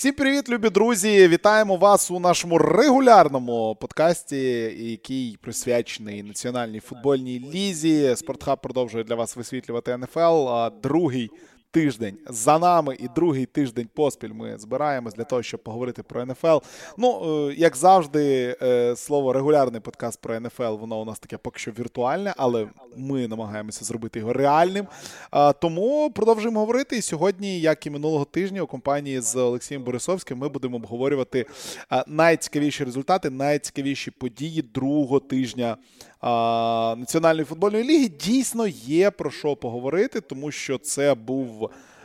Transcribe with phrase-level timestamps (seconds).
[0.00, 1.28] Всім привіт, любі друзі!
[1.28, 4.36] Вітаємо вас у нашому регулярному подкасті,
[4.90, 8.16] який присвячений національній футбольній лізі.
[8.16, 10.48] Спортхаб продовжує для вас висвітлювати НФЛ.
[10.82, 11.30] Другий
[11.70, 16.58] тиждень за нами і другий тиждень поспіль ми збираємось для того, щоб поговорити про НФЛ.
[16.98, 21.58] Ну, е, як завжди, е, слово регулярний подкаст про НФЛ, воно у нас таке поки
[21.58, 24.86] що віртуальне, але ми намагаємося зробити його реальним.
[25.60, 26.96] Тому продовжуємо говорити.
[26.96, 31.46] І сьогодні, як і минулого тижня, у компанії з Олексієм Борисовським, ми будемо обговорювати
[32.06, 35.76] найцікавіші результати, найцікавіші події другого тижня.
[36.96, 41.59] Національної футбольної ліги дійсно є про що поговорити, тому що це був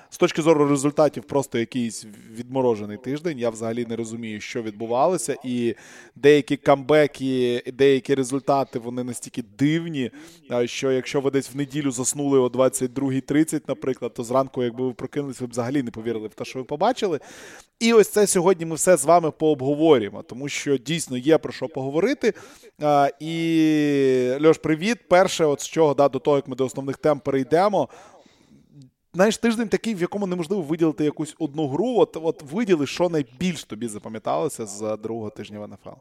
[0.09, 2.05] з точки зору результатів просто якийсь
[2.37, 3.39] відморожений тиждень.
[3.39, 5.75] Я взагалі не розумію, що відбувалося, і
[6.15, 10.11] деякі камбеки, деякі результати вони настільки дивні,
[10.65, 15.41] що якщо ви десь в неділю заснули о 22.30, наприклад, то зранку, якби ви прокинулись,
[15.41, 17.19] ви б взагалі не повірили в те, що ви побачили.
[17.79, 21.67] І ось це сьогодні ми все з вами пообговорюємо, тому що дійсно є про що
[21.67, 22.33] поговорити.
[23.19, 23.31] І
[24.41, 24.97] Льош, привіт.
[25.09, 27.89] Перше, от з чого да, до того, як ми до основних тем перейдемо
[29.15, 31.97] знаєш, тиждень такий, в якому неможливо виділити якусь одну гру.
[31.97, 35.99] От от виділи, що найбільш тобі запам'яталося з другого тижня в НФЛ.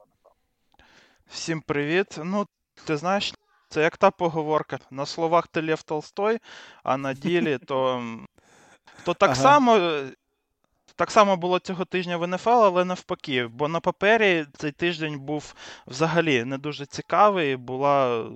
[1.26, 2.20] Всім привіт.
[2.24, 2.46] Ну,
[2.84, 3.34] ти знаєш,
[3.68, 4.78] це як та поговорка.
[4.90, 6.38] На словах ти Лев Толстой,
[6.82, 8.04] а на ділі то
[9.04, 9.42] то так ага.
[9.42, 10.00] само.
[10.96, 15.54] Так само було цього тижня в НФЛ, але навпаки, бо на папері цей тиждень був
[15.86, 17.56] взагалі не дуже цікавий.
[17.56, 18.26] Була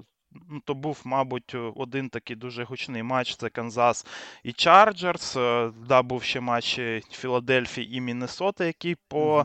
[0.51, 4.07] ну, то був, мабуть, один такий дуже гучний матч це Канзас
[4.43, 5.37] і Чарджерс.
[5.37, 9.41] Е, да, був ще матч Філадельфії і Міннесоти, який по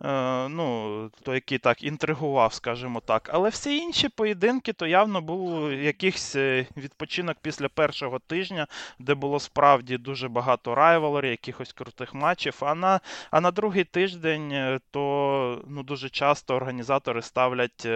[0.00, 0.44] mm-hmm.
[0.44, 3.30] е, ну, то який так інтригував, скажімо так.
[3.32, 8.66] Але всі інші поєдинки то явно був якийсь е, відпочинок після першого тижня,
[8.98, 12.56] де було справді дуже багато райвалерів, якихось крутих матчів.
[12.60, 17.88] А на а на другий тиждень е, то ну, дуже часто організатори ставлять.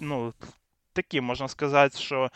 [0.00, 0.32] Ну,
[0.92, 2.30] такі, можна сказати, що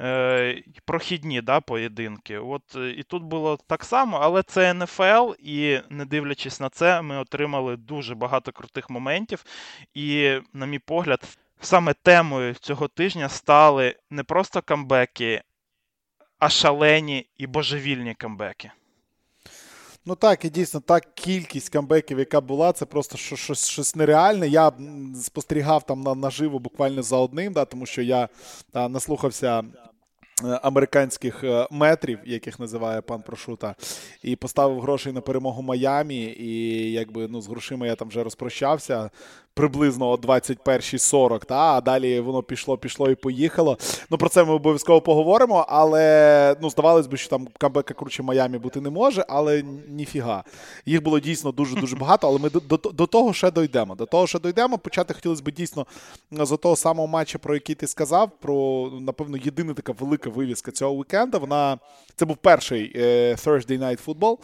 [0.00, 2.38] е, прохідні да, поєдинки.
[2.38, 7.02] От е, І тут було так само, але це НФЛ, і не дивлячись на це,
[7.02, 9.44] ми отримали дуже багато крутих моментів.
[9.94, 15.42] І, на мій погляд, саме темою цього тижня стали не просто камбеки,
[16.38, 18.70] а шалені і божевільні камбеки.
[20.06, 24.48] Ну так, і дійсно, так кількість камбеків, яка була, це просто щось щось нереальне.
[24.48, 24.72] Я
[25.22, 28.28] спостерігав там на наживо буквально за одним, да, тому що я
[28.72, 29.64] та, наслухався
[30.44, 33.74] Е, американських е, метрів, яких називає пан Прошута,
[34.22, 36.22] і поставив грошей на перемогу Майамі.
[36.24, 39.10] І якби ну з грошима я там вже розпрощався
[39.58, 43.78] приблизно о 21.40, та а далі воно пішло, пішло і поїхало.
[44.10, 45.66] Ну про це ми обов'язково поговоримо.
[45.68, 50.44] Але ну здавалось би, що там камбека круче Майамі бути не може, але ніфіга.
[50.86, 52.28] Їх було дійсно дуже дуже багато.
[52.28, 53.94] Але ми до, до, до того ще дойдемо.
[53.94, 54.78] До того ще дойдемо.
[54.78, 55.86] Почати хотілося б дійсно
[56.30, 61.00] з того самого матчу, про який ти сказав, про напевно єдина така велика вивіска цього
[61.00, 61.38] вікенда.
[61.38, 61.78] Вона
[62.16, 64.36] це був перший е, Thursday Night Football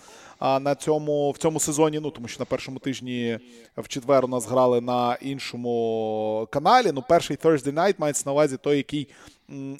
[0.44, 2.00] на цьому в цьому сезоні.
[2.00, 3.38] Ну тому що на першому тижні
[3.77, 6.93] в четвер у нас грали на іншому каналі.
[6.94, 9.09] Ну, перший Thursday Night мається на увазі той, який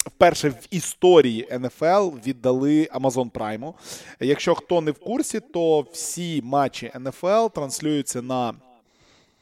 [0.05, 3.73] вперше в історії НФЛ віддали Amazon Prime.
[4.19, 8.49] Якщо хто не в курсі, то всі матчі НФЛ транслюються на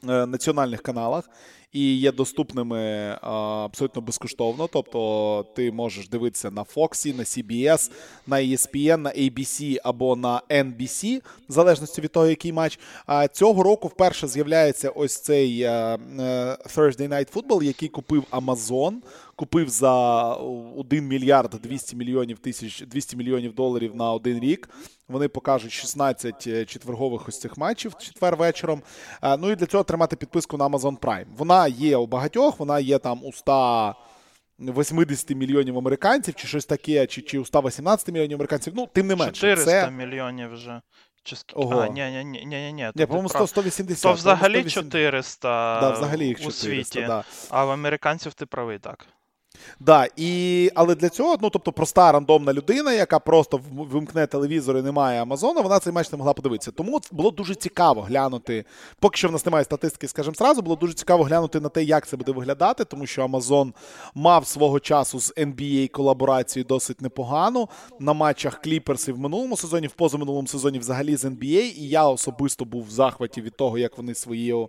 [0.08, 1.30] е, національних каналах
[1.74, 2.80] і є доступними
[3.22, 4.68] абсолютно безкоштовно.
[4.72, 7.90] Тобто ти можеш дивитися на Fox, на CBS,
[8.26, 12.78] на ESPN, на ABC або на NBC, в залежності від того, який матч.
[13.06, 15.98] А цього року вперше з'являється ось цей е, е,
[16.76, 18.94] Thursday Night Football, який купив Amazon
[19.36, 19.92] купив за
[20.34, 24.68] 1 мільярд 200 мільйонів тисяч 200 мільйонів доларів на один рік.
[25.08, 28.82] Вони покажуть 16 е, четвергових ось цих матчів четвер вечором.
[29.22, 31.26] Е, ну і для цього тримати підписку на Amazon Prime.
[31.36, 33.94] Вона є у багатьох, вона є там у 100
[34.58, 38.72] 80 мільйонів американців, чи щось таке, чи чи у 118 мільйонів американців.
[38.76, 39.32] Ну, тим не менше.
[39.32, 39.90] 400 це...
[39.90, 40.80] мільйонів вже.
[41.24, 41.80] Чи Ого.
[41.80, 42.90] А, ні, ні, ні, ні, ні.
[42.94, 44.02] Ні, по-моєму, 100, 180.
[44.02, 47.24] То взагалі 400 да, взагалі їх 400, у світі, да.
[47.50, 49.06] а в американців ти правий, так.
[49.80, 54.82] Да, і, Але для цього, ну тобто, проста рандомна людина, яка просто вимкне телевізор і
[54.82, 56.70] не має Амазона, вона цей матч не могла подивитися.
[56.70, 58.64] Тому було дуже цікаво глянути.
[59.00, 62.06] Поки що в нас немає статистики, скажімо зразу, було дуже цікаво глянути на те, як
[62.06, 63.74] це буде виглядати, тому що Амазон
[64.14, 67.68] мав свого часу з NBA колаборацію досить непогану
[68.00, 71.74] на матчах Кліперсів в минулому сезоні, в позаминулому сезоні взагалі з NBA.
[71.76, 74.68] І я особисто був в захваті від того, як вони свою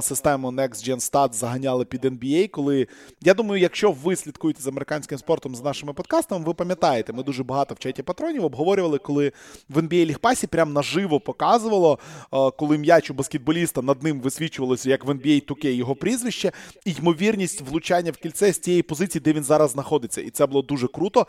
[0.00, 2.88] систему Next Gen Stats заганяли під NBA, коли
[3.22, 7.44] я думаю, якщо ви слідкуєте за американським спортом з нашими подкастами, ви пам'ятаєте, ми дуже
[7.44, 9.32] багато в чаті патронів обговорювали, коли
[9.68, 11.98] в NBA League Pass і прям наживо показувало,
[12.56, 16.52] коли м'яч у баскетболіста над ним висвічувалося, як в NBA 2K його прізвище,
[16.84, 20.20] і ймовірність влучання в кільце з тієї позиції, де він зараз знаходиться.
[20.20, 21.26] І це було дуже круто.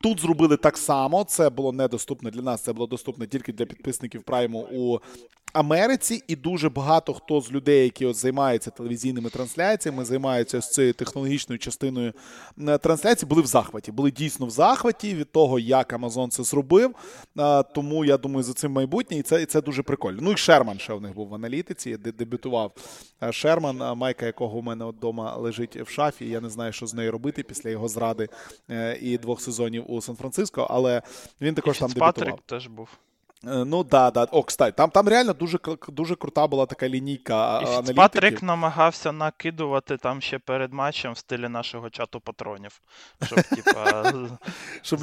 [0.00, 1.24] Тут зробили так само.
[1.24, 2.62] Це було недоступне для нас.
[2.62, 4.98] Це було доступне тільки для підписників прайму у
[5.52, 6.22] Америці.
[6.28, 11.58] І дуже багато хто з людей, які от займаються телевізійними трансляціями, займаються з цією технологічною
[11.58, 12.12] частиною
[12.68, 13.92] е, трансляції, були в захваті.
[13.92, 16.94] Були дійсно в захваті від того, як Амазон це зробив.
[17.38, 20.18] Е, тому я думаю, за цим майбутнє, і це і це дуже прикольно.
[20.22, 22.72] Ну і Шерман ще в них був в аналітиці, де дебютував
[23.22, 26.28] е, Шерман, майка якого у мене вдома лежить в шафі.
[26.28, 28.28] Я не знаю, що з нею робити після його зради
[29.00, 31.02] і двох сезонів у Сан-Франциско, але
[31.40, 32.14] він також і там дебютував.
[32.14, 32.88] Патрик теж був.
[33.46, 34.24] Е, ну да, да.
[34.30, 35.58] О, кстати, там там реально дуже
[35.88, 37.62] дуже крута була така лінійка.
[37.88, 42.80] І Патрик намагався накидувати там ще перед матчем в стилі нашого чату патронів,
[43.22, 44.12] щоб типа
[44.82, 45.00] щоб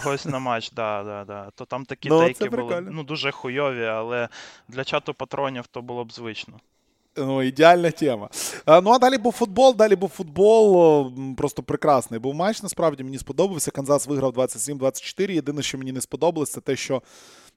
[0.00, 0.70] когось на матч.
[0.70, 1.50] Да, да, да.
[1.54, 4.28] То там такі деякі тейки були ну, дуже хуйові, але
[4.68, 6.60] для чату патронів то було б звично.
[7.18, 8.28] Ну, ідеальна тема.
[8.66, 11.12] Ну, а далі був футбол, далі був футбол.
[11.36, 12.62] Просто прекрасний був матч.
[12.62, 13.70] Насправді мені сподобався.
[13.70, 15.30] Канзас виграв 27-24.
[15.30, 17.02] Єдине, що мені не сподобалось, це те, що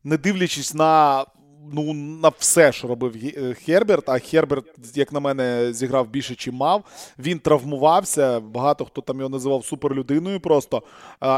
[0.03, 1.25] не дивлячись на
[1.73, 4.09] ну, на все, що робив е, Херберт.
[4.09, 6.83] А Херберт, як на мене, зіграв більше, чим мав.
[7.19, 8.39] Він травмувався.
[8.39, 10.83] Багато хто там його називав суперлюдиною просто.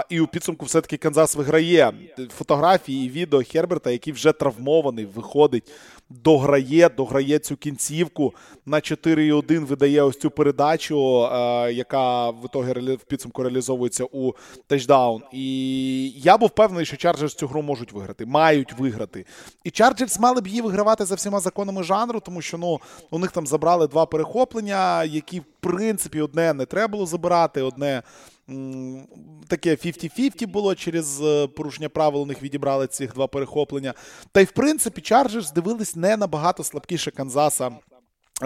[0.10, 1.94] І у підсумку все-таки Канзас виграє
[2.38, 5.72] фотографії і відео Херберта, який вже травмований, виходить,
[6.24, 8.34] дограє, дограє цю кінцівку.
[8.66, 14.34] На 4,1 видає ось цю передачу, а, яка в ітогі в підсумку реалізовується у
[14.68, 15.22] тачдаун.
[15.34, 19.26] І я був впевнений, що Чарджерс цю гру можуть виграти, мають виграти.
[19.64, 22.80] І Чарджерс мали б її вигравати за всіма законами жанру, тому що ну
[23.12, 28.04] у них там забрали два перехоплення, які в принципі одне не треба було забирати, одне.
[29.48, 32.22] Таке 50-50 було через е, порушення правил.
[32.22, 33.94] У них відібрали цих два перехоплення.
[34.32, 37.72] Та й в принципі, Чарджерс дивились не набагато слабкіше Канзаса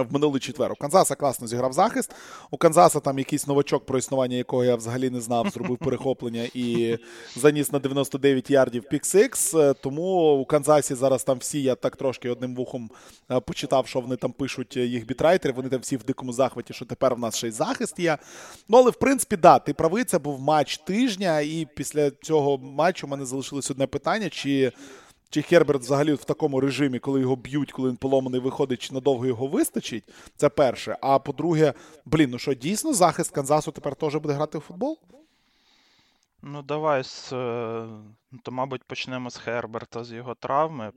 [0.03, 0.71] в минулий четвер.
[0.71, 2.11] У Канзаса класно зіграв захист.
[2.51, 6.97] У Канзаса там якийсь новачок, про існування якого я взагалі не знав, зробив перехоплення і
[7.35, 9.73] заніс на 99 ярдів пік-сикс.
[9.81, 12.89] Тому у Канзасі зараз там всі, я так трошки одним вухом
[13.31, 15.53] е, почитав, що вони там пишуть е, їх бітрайтери.
[15.53, 18.17] Вони там всі в дикому захваті, що тепер в нас ще й захист є.
[18.69, 23.07] Ну, але в принципі, да, ти правий, це був матч тижня, і після цього матчу
[23.07, 24.71] у мене залишилось одне питання: чи.
[25.29, 29.25] Чи Херберт взагалі в такому режимі, коли його б'ють, коли він поломаний виходить, чи надовго
[29.25, 30.03] його вистачить?
[30.37, 30.97] Це перше.
[31.01, 31.73] А по-друге,
[32.05, 34.99] блін, ну що дійсно захист Канзасу тепер теж буде грати в футбол?
[36.41, 37.33] Ну, давай з.
[37.33, 37.87] Е,
[38.43, 40.91] то, мабуть, почнемо з Херберта з його травми.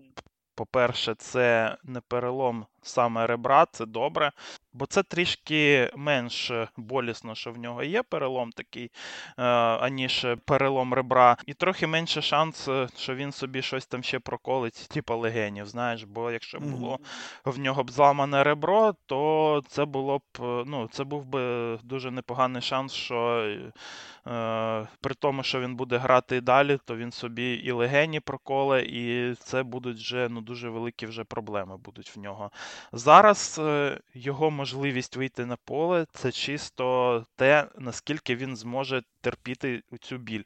[0.54, 4.32] По-перше, це не перелом саме ребра, це добре.
[4.72, 8.90] Бо це трішки менш болісно, що в нього є перелом такий,
[9.38, 9.42] е,
[9.80, 11.36] аніж перелом ребра.
[11.46, 15.66] І трохи менше шанс, е, що він собі щось там ще проколить, типу легенів.
[15.66, 16.98] Знаєш, бо якщо було
[17.44, 22.10] в нього б зламане ребро, то це було б, е, ну, це був би дуже
[22.10, 23.48] непоганий шанс, що
[24.26, 28.82] е, при тому, що він буде грати і далі, то він собі і легені проколе,
[28.82, 32.50] і це будуть вже ну, дуже великі вже проблеми будуть в нього.
[32.92, 40.16] Зараз е, його можливість вийти на поле це чисто те, наскільки він зможе терпіти цю
[40.16, 40.42] біль.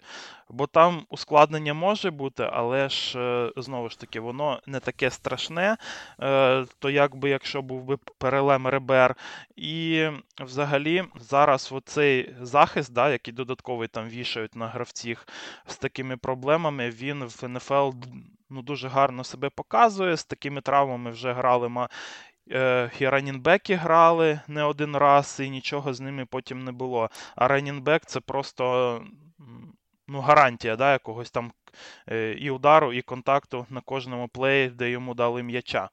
[0.49, 5.77] Бо там ускладнення може бути, але ж е, знову ж таки, воно не таке страшне,
[6.21, 9.17] е, то якби якщо був би перелем ребер.
[9.57, 10.09] І
[10.41, 15.27] взагалі зараз оцей захист, да, який додатковий там вішають на гравців
[15.67, 17.91] з такими проблемами, він в НФЛ
[18.53, 20.17] ну, дуже гарно себе показує.
[20.17, 21.89] З такими травмами вже грали
[22.51, 27.11] е, і ранінбеки грали не один раз, і нічого з ними потім не було.
[27.37, 29.05] А ранінбек це просто
[30.13, 31.53] ну, гарантія да, якогось там
[32.09, 35.89] е, і удару, і контакту на кожному плеї, де йому дали м'яча.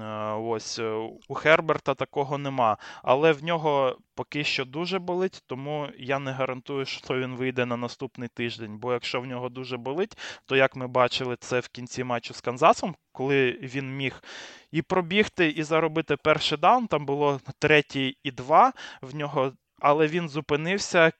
[0.00, 2.76] Е, ось е, У Херберта такого нема.
[3.02, 7.76] Але в нього поки що дуже болить, тому я не гарантую, що він вийде на
[7.76, 8.78] наступний тиждень.
[8.78, 12.40] Бо якщо в нього дуже болить, то як ми бачили це в кінці матчу з
[12.40, 14.22] Канзасом, коли він міг
[14.72, 18.72] і пробігти, і заробити перший даун, там було третій і два
[19.02, 19.52] в нього.
[19.80, 21.12] Але він зупинився,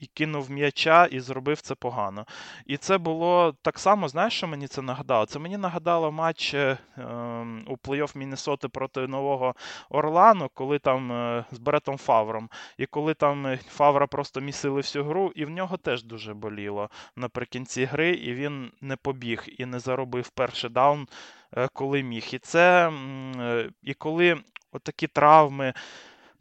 [0.00, 2.26] і кинув м'яча і зробив це погано.
[2.66, 5.26] І це було так само, знаєш, що мені це нагадало?
[5.26, 9.54] Це мені нагадало матч е, ем, у плей-офф Міннесоти проти Нового
[9.90, 12.48] Орлану, коли там е, з Бретом Фавром.
[12.78, 16.90] І коли там е, Фавра просто місили всю гру, і в нього теж дуже боліло
[17.16, 21.08] наприкінці гри, і він не побіг і не заробив перший даун,
[21.56, 22.28] е, коли міг.
[22.32, 22.92] І це
[23.40, 24.40] е, і коли
[24.72, 25.72] отакі травми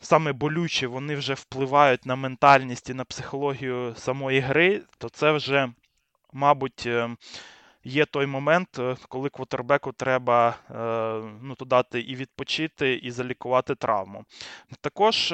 [0.02, 5.70] саме болючі, вони вже впливають на ментальність і на психологію самої гри, то це вже,
[6.34, 7.10] мабуть, е,
[7.84, 10.76] є той момент, е, коли квотербеку треба е,
[11.42, 14.26] ну, дати і відпочити, і залікувати травму.
[14.82, 15.32] Також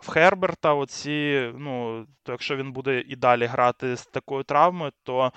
[0.00, 5.32] в Херберта, оці, ну, то якщо він буде і далі грати з такою травмою, то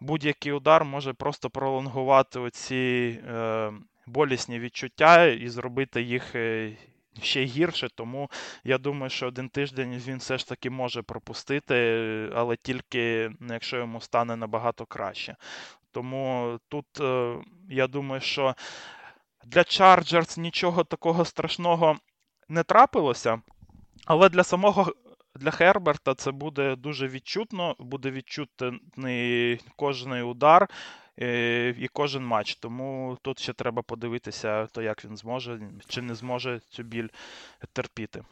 [0.00, 3.18] будь-який удар може просто пролонгувати оці
[4.06, 6.34] болісні відчуття і зробити їх
[7.22, 8.30] ще гірше, тому
[8.64, 11.74] я думаю, що один тиждень він все ж таки може пропустити,
[12.34, 15.36] але тільки ну, якщо йому стане набагато краще.
[15.90, 17.36] Тому тут е,
[17.70, 18.54] я думаю, що
[19.44, 21.96] для Chargers нічого такого страшного
[22.48, 23.42] не трапилося,
[24.06, 24.92] але для самого.
[25.36, 30.68] Для Херберта це буде дуже відчутно, буде відчутний кожний удар.
[31.20, 32.54] Е, і кожен матч.
[32.54, 37.08] Тому тут ще треба подивитися, то як він зможе чи не зможе цю біль
[37.72, 38.22] терпіти.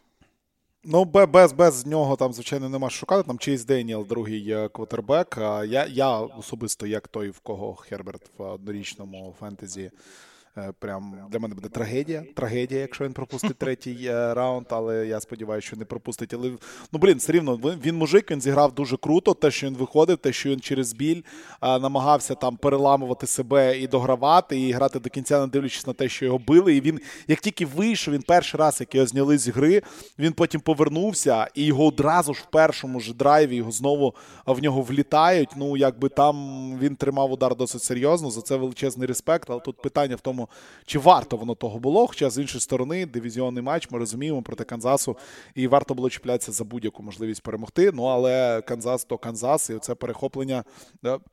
[0.84, 3.26] Ну, без без нього там, звичайно, нема що шукати.
[3.26, 5.34] Там Чейз Деніел, другий квотербек.
[5.38, 10.31] Я я особисто, як той, в кого Херберт в однорічному фентезі Е,
[10.78, 12.24] прям для мене буде трагедія.
[12.34, 16.34] Трагедія, якщо він пропустить третій е, раунд, але я сподіваюся, що не пропустить.
[16.34, 16.50] Але
[16.92, 19.34] ну блін, все рівно він мужик, він зіграв дуже круто.
[19.34, 21.22] Те, що він виходив, те, що він через біль
[21.60, 26.08] а, намагався там переламувати себе і догравати, і грати до кінця, не дивлячись на те,
[26.08, 26.76] що його били.
[26.76, 29.82] І він, як тільки вийшов, він перший раз, як його зняли з гри,
[30.18, 34.14] він потім повернувся, і його одразу ж в першому ж драйві його знову
[34.46, 35.50] в нього влітають.
[35.56, 36.36] Ну якби там
[36.78, 38.30] він тримав удар досить серйозно.
[38.30, 39.50] За це величезний респект.
[39.50, 40.48] Але тут питання в тому тому,
[40.86, 42.06] чи варто воно того було.
[42.06, 45.16] Хоча з іншої сторони, дивізіонний матч ми розуміємо проти Канзасу,
[45.54, 47.90] і варто було чіплятися за будь-яку можливість перемогти.
[47.94, 50.64] Ну але Канзас то Канзас, і це перехоплення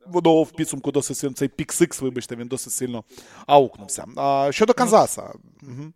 [0.08, 1.34] воно в підсумку досить сильно.
[1.34, 3.04] Цей піксикс, вибачте, він досить сильно
[3.48, 4.06] аукнувся.
[4.16, 5.34] А щодо Канзаса.
[5.62, 5.94] Угу.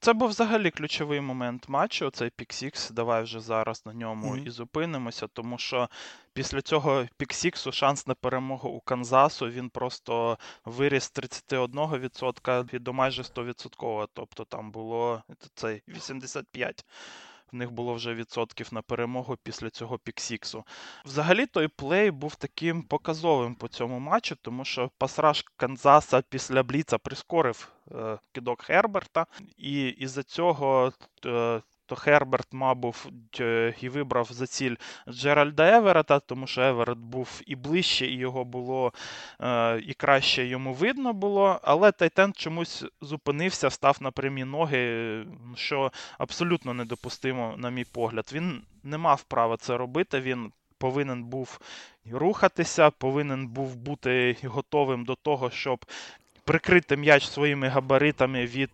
[0.00, 2.10] Це був взагалі ключовий момент матчу.
[2.10, 2.90] Цей Піксікс.
[2.90, 4.46] Давай вже зараз на ньому mm-hmm.
[4.46, 5.88] і зупинимося, тому що
[6.32, 12.92] після цього pick-six у шанс на перемогу у Канзасу він просто виріс з 31% до
[12.92, 14.08] майже 100%.
[14.12, 15.22] Тобто там було
[15.54, 16.84] цей 85%
[17.52, 20.64] в них було вже відсотків на перемогу після цього pick-six у.
[21.04, 26.62] Взагалі, той плей був таким показовим по цьому матчу, тому що pass rush Канзаса після
[26.62, 29.26] Бліца прискорив е, кидок Херберта,
[29.56, 30.92] і із-за цього
[31.26, 33.40] е, то Херберт, мабуть,
[33.80, 34.76] і вибрав за ціль
[35.08, 38.92] Джеральда Еверета, тому що Еверет був і ближче, і його було
[39.40, 41.60] е, і краще йому видно було.
[41.62, 48.30] Але Тайтен чомусь зупинився, став на прямі ноги, що абсолютно недопустимо, на мій погляд.
[48.32, 50.20] Він не мав права це робити.
[50.20, 51.60] Він повинен був
[52.10, 55.84] рухатися, повинен був бути готовим до того, щоб
[56.44, 58.70] прикрити м'яч своїми габаритами від.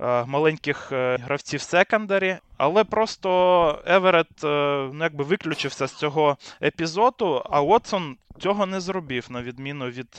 [0.00, 4.46] Е, маленьких е, гравців секондарі, але просто Еверет е,
[4.92, 10.18] ну, якби виключився з цього епізоду, а Уотсон цього не зробив, на відміну від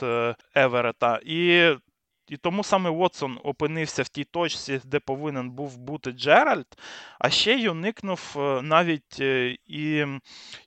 [0.54, 1.20] Еверета.
[1.24, 1.70] І
[2.28, 6.66] і тому саме Уотсон опинився в тій точці, де повинен був бути Джеральд,
[7.18, 10.06] а ще й уникнув е, навіть е, і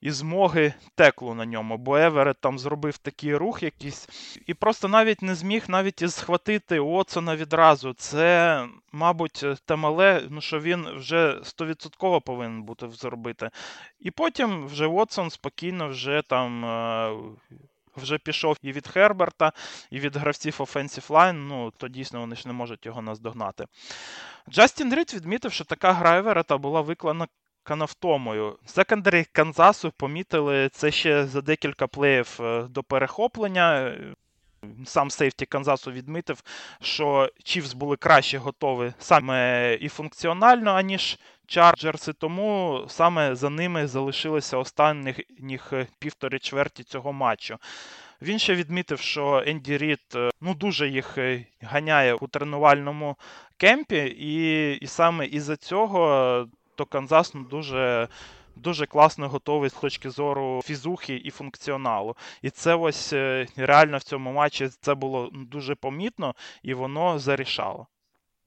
[0.02, 4.10] і змоги теклу на ньому, бо Еверет там зробив такий рух якийсь,
[4.48, 7.94] і просто навіть не зміг навіть і схватити Уотсона відразу.
[7.94, 13.50] Це, мабуть, те мале, ну що він вже 100% повинен бути зробити.
[14.00, 17.12] І потім вже Уотсон спокійно вже там е,
[17.98, 19.52] вже пішов і від Херберта,
[19.92, 23.66] і від гравців Offensive Line, ну то дійсно вони ж не можуть його наздогнати.
[24.50, 27.28] Джастін Рід відмітив, що така гра Еверета була виклана
[27.64, 28.60] канавтомою.
[28.66, 33.98] Секондарі Канзасу помітили це ще за декілька плеїв е, до перехоплення.
[34.86, 36.44] Сам Сейфті Канзасу відмітив,
[36.82, 44.58] що Чівс були краще готові саме і функціонально, аніж Чарджерси, тому саме за ними залишилися
[44.58, 45.20] останніх
[46.00, 47.58] півтори чверті цього матчу.
[48.22, 53.16] Він ще відмітив, що Енді Рід е, ну, дуже їх е, ганяє у тренувальному
[53.58, 58.08] кемпі, і і саме із-за цього то Канзас ну, дуже
[58.56, 62.16] дуже класно готовий з точки зору фізухи і функціоналу.
[62.42, 67.88] І це ось е, реально в цьому матчі це було дуже помітно і воно зарішало.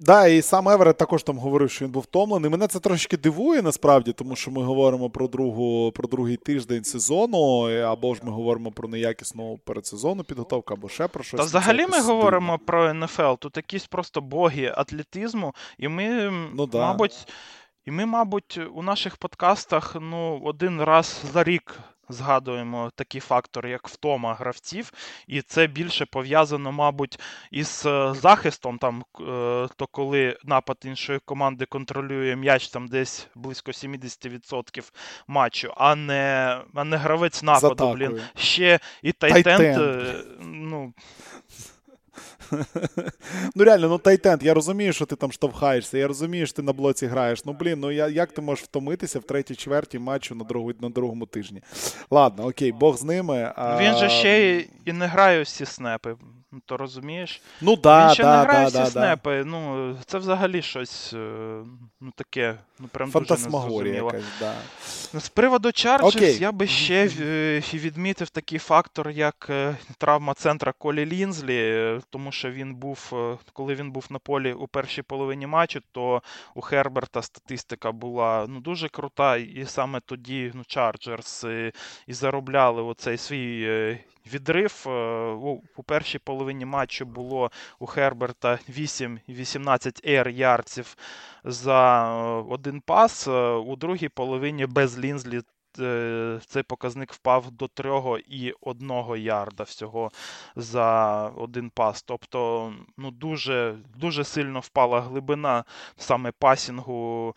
[0.01, 2.51] Да, і сам Еверет також там говорив, що він був втомлений.
[2.51, 7.63] Мене це трошки дивує насправді, тому що ми говоримо про другу, про другий тиждень сезону,
[7.83, 11.41] або ж ми говоримо про неякісну передсезонну підготовку, або ще про щось.
[11.41, 13.35] Та взагалі ми говоримо про НФЛ.
[13.39, 16.79] Тут якісь просто боги атлетизму, і ми, ну, да.
[16.79, 17.27] мабуть.
[17.87, 23.89] І ми, мабуть, у наших подкастах ну, один раз за рік згадуємо такі фактори, як
[23.89, 24.93] втома гравців,
[25.27, 29.23] і це більше пов'язано, мабуть, із е, захистом, там, е,
[29.77, 34.93] то коли напад іншої команди контролює м'яч там десь близько 70%
[35.27, 37.93] матчу, а не а не гравець нападу.
[37.93, 38.21] Блін.
[38.37, 39.79] Ще і tight end,
[40.41, 40.93] ну,
[43.55, 46.63] Ну, реально, ну tight end, я розумію, що ти там штовхаєшся, я розумію, що ти
[46.63, 47.45] на блоці граєш.
[47.45, 50.89] Ну, блін, ну я, як ти можеш втомитися в третій чверті матчу на другу, на
[50.89, 51.63] другому тижні?
[52.11, 53.53] Ладно, окей, Бог з ними.
[53.57, 53.79] А...
[53.83, 56.17] Він же ще і не грає всі снепи.
[56.55, 57.43] Ну, то розумієш?
[57.61, 59.45] Ну да, Він ще да, не грає да, всі да, снепи.
[59.45, 61.17] Ну, це взагалі щось е,
[62.01, 64.11] ну, таке, ну прям дуже незрозуміло.
[64.13, 64.55] якась, да.
[65.21, 71.07] З приводу Chargers я би ще е, відмітив такий фактор, як е, травма центра Колі
[71.07, 73.13] Лінзлі, тому що він був,
[73.53, 76.23] коли він був на полі у першій половині матчу, то
[76.55, 81.73] у Херберта статистика була ну, дуже крута, і саме тоді ну, Chargers
[82.07, 83.99] і заробляли оцей свій
[84.33, 84.87] відрив.
[85.77, 90.97] У першій половині матчу було у Херберта 8-18 ейр ярдів
[91.45, 92.09] за
[92.49, 93.29] один пас.
[93.67, 95.43] У другій половині без Лінзлі е,
[96.47, 100.11] цей показник впав до 3,1 ярда всього
[100.57, 102.03] за один пас.
[102.03, 105.65] Тобто ну, дуже дуже сильно впала глибина
[105.97, 107.35] саме пасінгу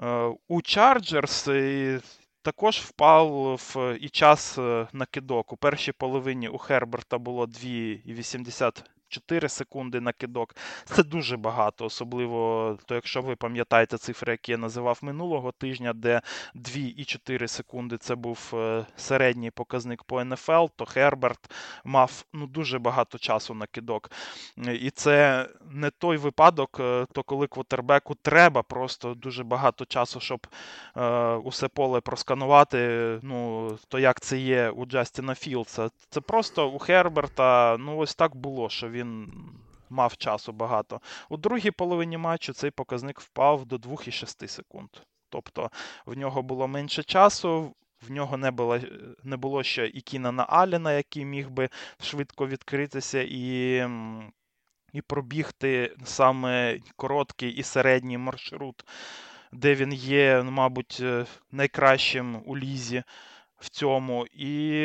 [0.00, 1.52] е, у Chargers.
[1.52, 2.00] І
[2.42, 3.60] також впав
[4.00, 5.52] і час е, на кидок.
[5.52, 10.56] У першій половині у Херберта було 2,80 4 секунди на кидок.
[10.84, 16.20] Це дуже багато, особливо, то якщо ви пам'ятаєте цифри, які я називав минулого тижня, де
[16.54, 21.50] 2,4 секунди це був е, середній показник по НФЛ, то Херберт
[21.84, 24.10] мав ну, дуже багато часу на кидок.
[24.80, 30.46] І це не той випадок, е, то коли квотербеку треба просто дуже багато часу, щоб
[30.96, 32.78] е, усе поле просканувати.
[33.22, 35.88] Ну, то як це є у Джастіна Філдса.
[36.10, 39.32] Це просто у Херберта, ну ось так було, що він він
[39.90, 41.00] мав часу багато.
[41.28, 44.88] У другій половині матчу цей показник впав до 2,6 секунд.
[45.28, 45.70] Тобто
[46.06, 47.74] в нього було менше часу.
[48.08, 48.78] В нього не було
[49.22, 51.68] не було ще і Кінана Аліна, який міг би
[52.00, 53.86] швидко відкритися і
[54.92, 58.84] і пробігти саме короткий і середній маршрут,
[59.52, 63.02] де він є, мабуть, е, найкращим у лізі
[63.58, 64.26] в цьому.
[64.26, 64.78] І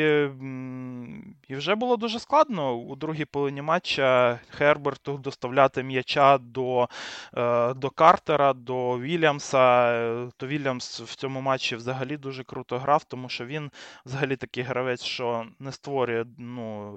[1.48, 6.88] і вже було дуже складно у другій половині матча Херберту доставляти м'яча до
[7.36, 10.30] е, до Картера, до Вільямса.
[10.36, 13.70] То Вільямс в цьому матчі взагалі дуже круто грав, тому що він
[14.06, 16.24] взагалі такий гравець, що не створює.
[16.38, 16.94] ну,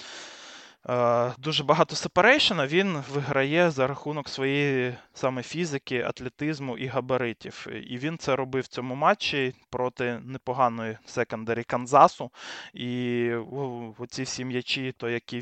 [0.00, 0.29] Е,
[1.38, 7.66] дуже багато сепарейшена, він виграє за рахунок своєї саме фізики, атлетизму і габаритів.
[7.86, 12.30] І він це робив в цьому матчі проти непоганої секондарі Канзасу.
[12.74, 13.30] І
[13.98, 15.40] оці всі м'ячі, то які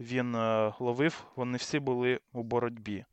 [0.00, 3.04] він е, ловив, вони всі були у боротьбі.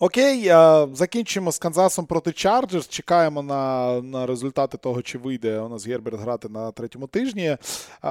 [0.00, 0.52] Окей,
[0.92, 2.88] закінчимо з Канзасом проти Чарджерс.
[2.88, 7.56] Чекаємо на на результати того, чи вийде у нас Герберт грати на третьому тижні.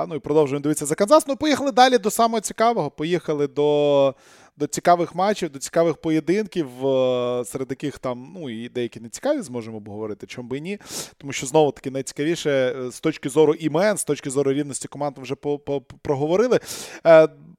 [0.07, 1.27] Ну і продовжуємо дивитися за Канзас.
[1.27, 2.91] Ну, поїхали далі до самого цікавого.
[2.91, 4.15] Поїхали до.
[4.59, 9.41] До цікавих матчів, до цікавих поєдинків, е, серед яких там, ну і деякі не цікаві,
[9.41, 10.79] зможемо обговорити, чому би і ні.
[11.17, 15.17] Тому що знову таки найцікавіше е, з точки зору імен, з точки зору рівності команд
[15.17, 15.59] вже по,
[16.01, 16.59] проговорили.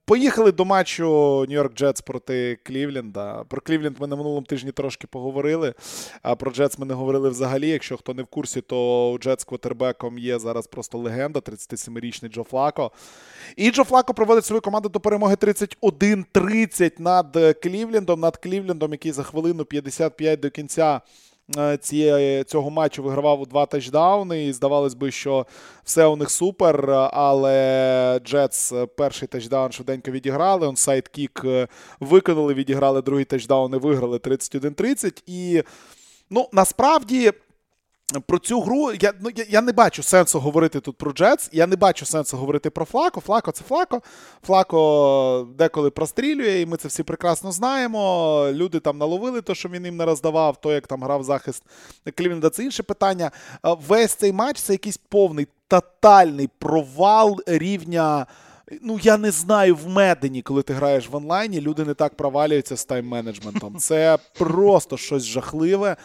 [0.08, 1.06] Поїхали до матчу
[1.48, 3.44] Нью-Йорк Джетс проти Клівленда.
[3.48, 5.74] Про Клівленд ми на минулому тижні трошки поговорили.
[6.22, 7.68] А про Джетс ми не говорили взагалі.
[7.68, 12.42] Якщо хто не в курсі, то у Джетс квотербеком є зараз просто легенда, 37-річний Джо
[12.42, 12.90] Флако.
[13.56, 19.22] І Джо Флако проводить свою команду до перемоги 31-30 над Клівлендом, над Клівлендом, який за
[19.22, 21.00] хвилину 55 до кінця.
[21.56, 24.46] Е, цієї, цього матчу вигравав у два тачдауни.
[24.46, 25.46] І здавалось би, що
[25.84, 26.90] все у них супер.
[27.12, 30.66] Але Джетс перший тачдаун швиденько відіграли.
[30.66, 31.68] Onside kick е,
[32.00, 35.22] виконали, відіграли другий тачдаун і виграли 31-30.
[35.26, 35.62] І
[36.30, 37.32] ну, насправді.
[38.26, 41.50] Про цю гру я ну, я, я не бачу сенсу говорити тут про Джетс.
[41.52, 43.20] Я не бачу сенсу говорити про Флако.
[43.20, 44.02] Флако це Флако.
[44.46, 48.48] Флако деколи прострілює, і ми це всі прекрасно знаємо.
[48.52, 51.62] Люди там наловили те, що він їм не роздавав, то як там грав захист
[52.14, 53.30] Клівленда, це інше питання.
[53.62, 58.26] Весь цей матч це якийсь повний тотальний провал рівня.
[58.82, 62.76] Ну, я не знаю, в медені, коли ти граєш в онлайні, люди не так провалюються
[62.76, 63.76] з тайм-менеджментом.
[63.76, 65.96] Це просто щось жахливе.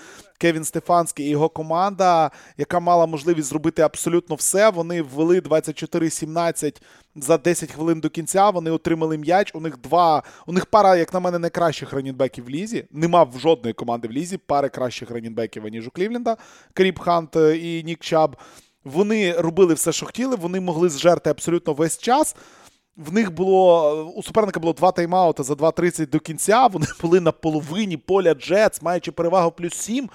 [0.43, 4.69] Кевін Стефанський і його команда, яка мала можливість зробити абсолютно все.
[4.69, 6.81] Вони ввели 24-17
[7.15, 8.49] за 10 хвилин до кінця.
[8.49, 9.51] Вони отримали м'яч.
[9.55, 10.23] У них два.
[10.47, 12.85] У них пара, як на мене, найкращих ранінбеків в лізі.
[12.91, 14.37] Нема в жодної команди в лізі.
[14.37, 16.37] Пари кращих ранінбеків, аніж у Клівленда.
[16.73, 18.35] Карім Хант і Нік Чаб.
[18.83, 20.35] Вони робили все, що хотіли.
[20.35, 22.35] Вони могли зжерти абсолютно весь час.
[22.97, 26.67] В них було у суперника було два тайм-аути за 2.30 до кінця.
[26.67, 30.09] Вони були на половині поля Джетс, маючи перевагу плюс 7.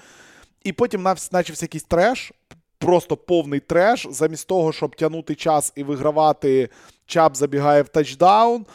[0.63, 2.31] І потім начався якийсь треш,
[2.77, 4.07] просто повний треш.
[4.09, 6.69] Замість того, щоб тягнути час і вигравати,
[7.05, 8.65] Чап забігає в тачдаун.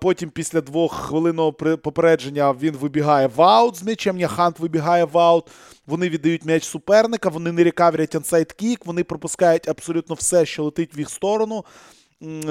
[0.00, 4.16] Потім, після двох хвилинного попередження, він вибігає в аут з м'ячем.
[4.16, 5.44] Хант вибігає в аут.
[5.86, 10.64] Вони віддають м'яч суперника, вони не recover ять onside kick, вони пропускають абсолютно все, що
[10.64, 11.64] летить в їх сторону.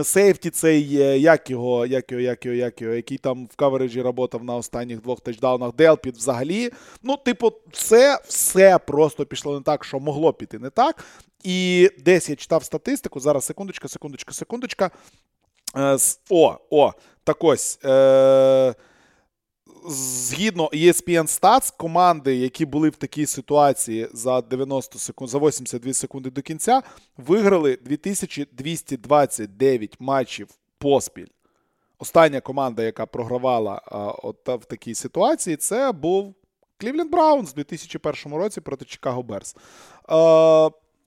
[0.04, 0.90] Safety цей,
[1.22, 4.56] як його, як його, як його, як його, який там в coverage і працював на
[4.56, 6.70] останніх двох тачдаунах, Делпіт взагалі.
[7.04, 11.06] Ну, типу, все все просто пішло не так, що могло піти не так.
[11.44, 13.20] І десь я читав статистику.
[13.20, 14.92] Зараз секундочка, секундочка, секундочка.
[15.78, 15.98] Е,
[16.30, 16.92] о, о,
[17.24, 17.80] так ось.
[17.86, 18.76] Е,
[19.88, 26.30] згідно ESPN Stats, команди, які були в такій ситуації за 90 секунд, за 82 секунди
[26.30, 26.82] до кінця,
[27.18, 31.28] виграли 2229 матчів поспіль.
[32.00, 36.36] Остання команда, яка програвала а, от, в такій ситуації, це був
[36.78, 39.56] Клівленд Браунс у 2001 році проти Чикаго Берс.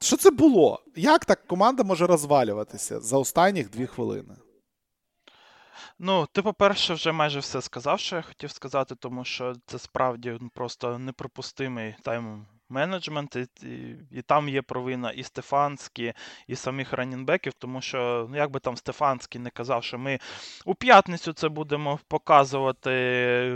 [0.00, 0.82] Що це було?
[0.96, 4.34] Як так команда може розвалюватися за останніх дві хвилини?
[5.98, 10.38] Ну, ти, по-перше, вже майже все сказав, що я хотів сказати, тому що це справді
[10.40, 16.12] ну, просто неприпустимий тайм менеджмент, і, і, і там є провина і Стефанські,
[16.46, 20.18] і самих ранінбеків, тому що, ну як би там Стефанський не казав, що ми
[20.64, 22.90] у п'ятницю це будемо показувати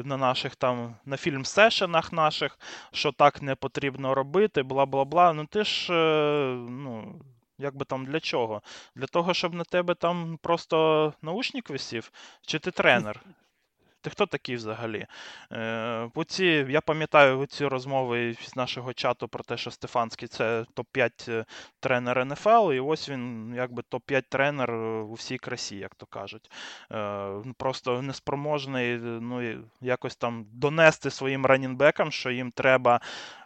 [0.05, 2.59] на наших там на фільм-сешенах наших,
[2.93, 5.33] що так не потрібно робити, бла бла бла.
[5.33, 7.21] Ну ти ж, е, ну.
[7.59, 8.63] Як би там для чого?
[8.95, 12.13] Для того, щоб на тебе там просто наушник висів?
[12.47, 13.21] Чи ти тренер?
[14.01, 15.07] Ти хто такий взагалі?
[15.53, 21.33] Е, оці, Я пам'ятаю ці розмови з нашого чату про те, що Стефанський це топ-5
[21.33, 21.45] е,
[21.81, 26.51] тренер НФЛ, і ось він якби топ-5 тренер у всій красі, як то кажуть.
[26.93, 33.01] Е, просто неспроможний ну, якось там донести своїм ранінбекам, що їм треба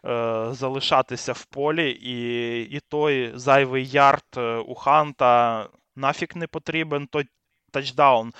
[0.05, 7.07] е, залишатися в полі, і, і той зайвий ярд е, у Ханта нафіг не потрібен.
[7.07, 7.29] той
[7.73, 8.33] Тачдаун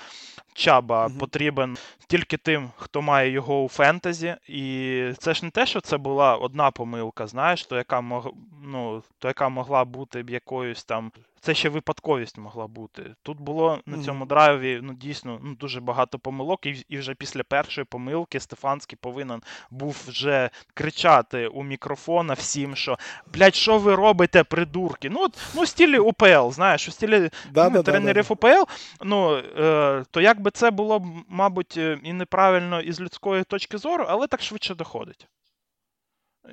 [0.53, 1.17] Чаба mm-hmm.
[1.17, 4.35] потрібен тільки тим, хто має його у фентезі.
[4.47, 9.03] І це ж не те, що це була одна помилка, знаєш, то яка мог, ну,
[9.19, 11.11] то яка могла бути б якоюсь там
[11.43, 13.15] це ще випадковість могла бути.
[13.23, 17.43] Тут було на цьому драйві ну, дійсно ну, дуже багато помилок, і і вже після
[17.43, 22.97] першої помилки Стефанський повинен був вже кричати у мікрофона всім, що
[23.33, 25.09] блядь, що ви робите, придурки?
[25.09, 28.71] Ну, от, ну, в стілі УПЛ, знаєш, у стілі да, ну, да, тренерів да, УПЛ,
[29.01, 34.41] ну, е, то якби це було, мабуть, і неправильно із людської точки зору, але так
[34.41, 35.27] швидше доходить.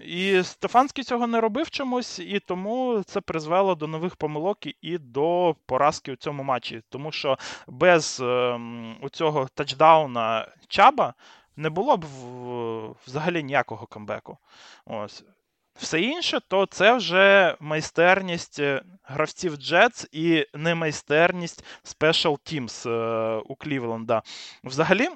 [0.04, 5.56] І Стефанський цього не робив чомусь, і тому це призвело до нових помилок і до
[5.66, 6.82] поразки у цьому матчі.
[6.88, 8.60] Тому що без е,
[9.12, 11.14] цього тачдауна Чаба
[11.56, 12.04] не було б
[13.06, 14.38] взагалі ніякого камбеку.
[14.86, 15.24] Ось.
[15.74, 23.42] Все інше, то це вже майстерність е, гравців Jets і не майстерність Special Teams е,
[23.46, 24.22] у Клівленда.
[24.64, 25.08] Взагалі.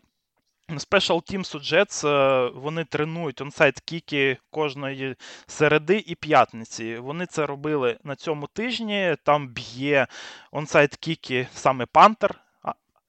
[0.68, 6.96] Special Teams у Jets, е, вони тренують онсайд кіки кожної середи і п'ятниці.
[6.96, 9.16] Вони це робили на цьому тижні.
[9.24, 10.06] Там б'є
[10.52, 12.43] онсайд кіки саме Пантер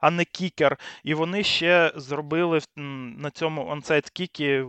[0.05, 0.77] а не кікер.
[1.03, 2.59] І вони ще зробили
[3.17, 4.63] на цьому онсайд кікі, е,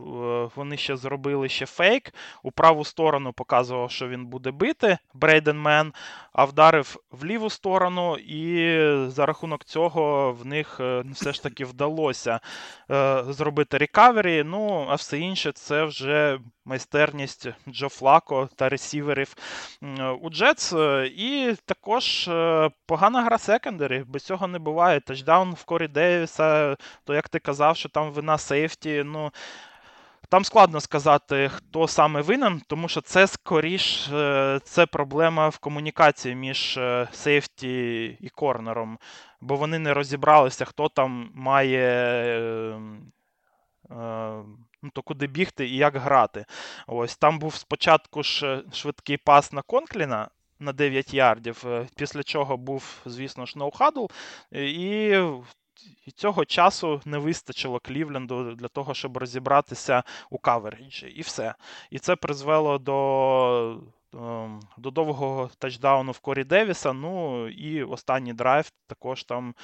[0.57, 2.14] вони ще зробили ще фейк.
[2.42, 5.92] У праву сторону показував, що він буде бити Брейден Мен,
[6.33, 11.64] а вдарив в ліву сторону, і за рахунок цього в них е, все ж таки
[11.64, 12.40] вдалося
[12.90, 14.42] е, зробити рекавері.
[14.46, 19.35] Ну, а все інше це вже майстерність Джо Флако та ресіверів
[20.20, 20.72] у Джетс.
[21.05, 22.31] І також
[22.87, 24.05] погана гра секондарі.
[24.07, 25.00] Без цього не буває.
[25.00, 29.02] Тачдаун в Корі Девіса, то як ти казав, що там вина сейфті.
[29.07, 29.33] ну...
[30.29, 36.35] Там складно сказати, хто саме винен, тому що це скоріш е, це проблема в комунікації
[36.35, 38.98] між е, сейфті і корнером,
[39.40, 41.88] бо вони не розібралися, хто там має
[43.90, 44.33] е,
[44.87, 46.44] ну, то куди бігти і як грати.
[46.87, 51.64] Ось Там був спочатку ж швидкий пас на Конкліна на 9 ярдів,
[51.96, 54.11] після чого був, звісно ж, no-huddle,
[54.53, 55.18] і
[56.07, 61.07] і цього часу не вистачило Клівленду для того, щоб розібратися у coverage і.
[61.07, 61.55] І все.
[61.90, 63.81] І це призвело до.
[64.16, 66.92] Ем, до довгого тачдауну в Корі Девіса.
[66.92, 69.55] Ну і останній драйв також там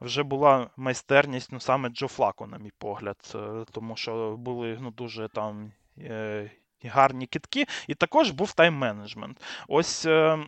[0.00, 4.90] вже була майстерність ну, саме Джо Флако, на мій погляд, е, тому що були ну,
[4.90, 5.72] дуже там.
[5.98, 6.50] Е,
[6.84, 9.36] гарні кітки, і також був тайм-менеджмент.
[9.68, 10.38] Ось е,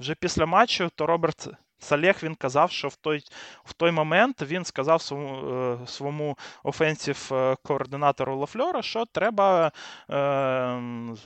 [0.00, 3.24] вже після матчу то Роберт Салех він казав, що в той
[3.64, 5.50] в той момент він сказав своєму
[5.82, 7.30] е, своєму офенсів
[7.62, 9.72] координатору Лафльора, що треба
[10.10, 10.80] е,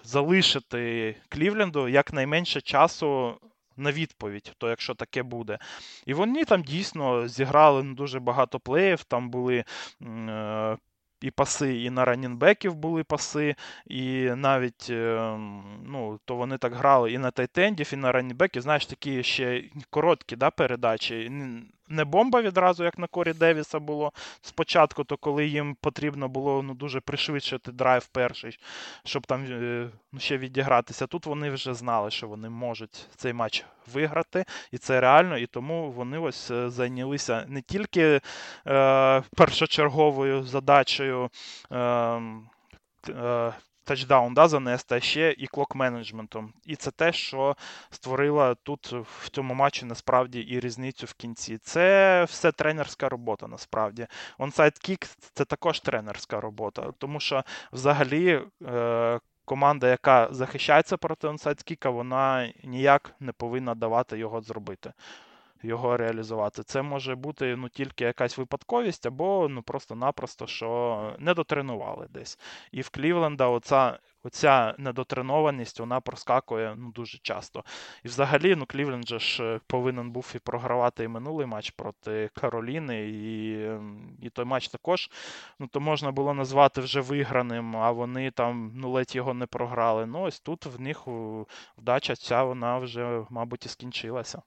[0.05, 3.35] залишити Клівленду якнайменше часу.
[3.77, 5.59] На відповідь, то якщо таке буде.
[6.07, 9.05] І вони там дійсно зіграли дуже багато плеїв.
[9.05, 9.65] Там були
[10.03, 10.77] е,
[11.23, 13.55] і паси, і на running back ів були паси,
[13.87, 18.13] і навіть ем, ну, то вони так грали і на tight end ів, і на
[18.13, 18.63] running back ів.
[18.63, 21.31] Знаєш, такі ще короткі да, передачі
[21.91, 26.75] не бомба відразу, як на Корі Девіса було спочатку, то коли їм потрібно було ну,
[26.75, 28.59] дуже пришвидшити драйв перший,
[29.05, 31.07] щоб там е, ну, ще відігратися.
[31.07, 35.93] Тут вони вже знали, що вони можуть цей матч виграти, і це реально, і тому
[35.93, 38.21] вони ось е, зайнялися не тільки
[38.67, 41.31] е, першочерговою задачею.
[41.71, 42.49] Ем,
[43.09, 43.53] е,
[43.85, 46.49] тачдаун да, занести, а ще і clock management ом.
[46.65, 47.57] І це те, що
[47.91, 51.59] створило тут в цьому матчі насправді і різницю в кінці.
[51.59, 54.07] Це все тренерська робота, насправді.
[54.39, 58.43] Onside kick це також тренерська робота, тому що взагалі.
[58.67, 64.93] Е- Команда, яка захищається проти onside kick а, вона ніяк не повинна давати його зробити
[65.63, 66.63] його реалізувати.
[66.63, 72.39] Це може бути ну, тільки якась випадковість, або ну, просто-напросто що не дотренували десь.
[72.73, 73.99] І в Клівленда оця.
[74.23, 77.65] Оця недотренованість вона проскакує ну, дуже часто.
[78.05, 83.09] І взагалі, ну, Клівленд же ж повинен був і програвати і минулий матч проти Кароліни,
[83.09, 83.51] і
[84.23, 85.11] і той матч також
[85.59, 90.07] ну, то можна було назвати вже виграним, а вони там ну, ледь його не програли.
[90.07, 91.07] Ну, ось тут в них
[91.79, 94.43] вдача ця вона вже, мабуть, і скінчилася.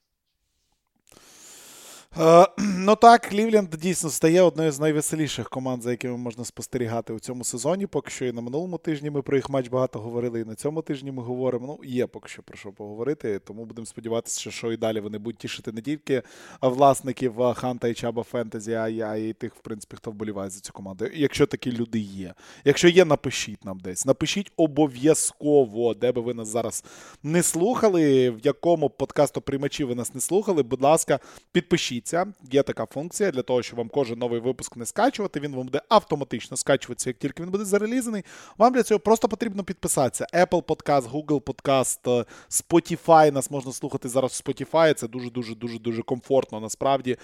[2.19, 7.19] Е, ну так, Клівленд дійсно стає одною з найвеселіших команд, за якими можна спостерігати у
[7.19, 7.87] цьому сезоні.
[7.87, 10.81] Поки що і на минулому тижні ми про їх матч багато говорили, і на цьому
[10.81, 11.67] тижні ми говоримо.
[11.67, 13.39] Ну, є поки що про що поговорити.
[13.39, 16.23] Тому будемо сподіватися, що і далі вони будуть тішити не тільки
[16.61, 21.05] власників Ханта і Чаба Фентезі, а й тих, в принципі, хто вболіває за цю команду.
[21.13, 22.33] Якщо такі люди є.
[22.65, 24.05] Якщо є, напишіть нам десь.
[24.05, 26.83] Напишіть обов'язково, де би ви нас зараз
[27.23, 30.63] не слухали, в якому подкасту приймачі ви нас не слухали.
[30.63, 31.19] Будь ласка,
[31.51, 35.39] підпишіть подивіться, є така функція для того, щоб вам кожен новий випуск не скачувати.
[35.39, 38.23] Він вам буде автоматично скачуватися, як тільки він буде зарелізаний.
[38.57, 40.27] Вам для цього просто потрібно підписатися.
[40.33, 43.31] Apple Podcast, Google Podcast, Spotify.
[43.31, 44.93] Нас можна слухати зараз в Spotify.
[44.93, 47.17] Це дуже-дуже дуже дуже комфортно насправді.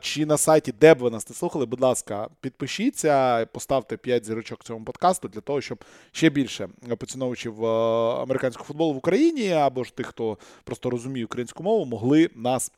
[0.00, 4.64] Чи на сайті, де б ви нас не слухали, будь ласка, підпишіться, поставте 5 зірочок
[4.64, 6.68] цьому подкасту для того, щоб ще більше
[6.98, 12.72] поціновувачів американського футболу в Україні або ж тих, хто просто розуміє українську мову, могли нас.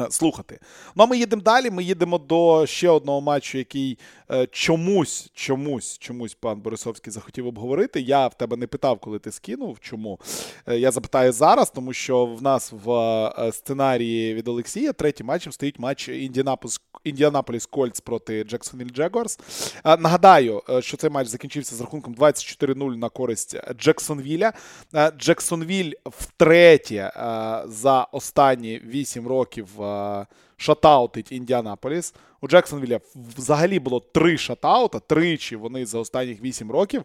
[0.00, 0.58] Е, слухати.
[0.96, 1.70] Ну а ми їдемо далі.
[1.70, 3.98] Ми їдемо до ще одного матчу, який
[4.30, 8.00] е, чомусь, чомусь, чомусь пан Борисовський захотів обговорити.
[8.00, 9.80] Я в тебе не питав, коли ти скинув.
[9.80, 10.20] Чому?
[10.66, 15.78] Е, я запитаю зараз, тому що в нас в сценарії від Олексія третім матчем стоїть
[15.78, 19.38] матч Індіанаполіс Індіанаполіс Кольц проти Джексонвіль Джегорс.
[19.84, 24.52] Нагадаю, що цей матч закінчився з рахунком 24-0 на користь Джексонвіля.
[25.18, 27.12] Джексонвіль втретє
[27.66, 29.68] за останні 8 років
[30.56, 32.14] шатаутить Індіанаполіс.
[32.40, 33.00] У Джексонвілля
[33.36, 35.00] взагалі було три шатаута.
[35.00, 37.02] Тричі вони за останніх 8 років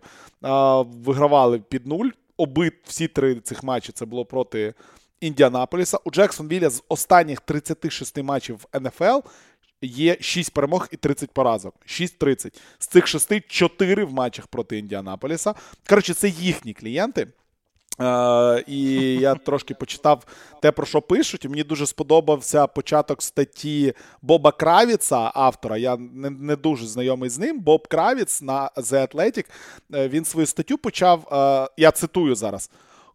[0.82, 2.10] вигравали під нуль.
[2.38, 4.74] Обид всі три цих матчі це було проти
[5.22, 5.98] Індіанаполіса.
[6.04, 9.28] У Джексонвілля з останніх 36 матчів в НФЛ
[9.82, 11.76] є 6 перемог і 30 поразок.
[11.88, 12.54] 6-30.
[12.80, 15.54] З цих 6 4 в матчах проти Індіанаполіса.
[15.89, 17.28] Коротше, це їхні клієнти.
[18.02, 20.24] Uh, і я трошки почитав
[20.62, 21.50] те, про що пишуть.
[21.50, 25.78] Мені дуже сподобався початок статті Боба Кравіца, автора.
[25.78, 27.60] Я не не дуже знайомий з ним.
[27.60, 29.46] Боб Кравіц на The Athletic,
[29.94, 31.28] е, Він свою статтю почав.
[31.32, 32.70] Uh, я цитую зараз.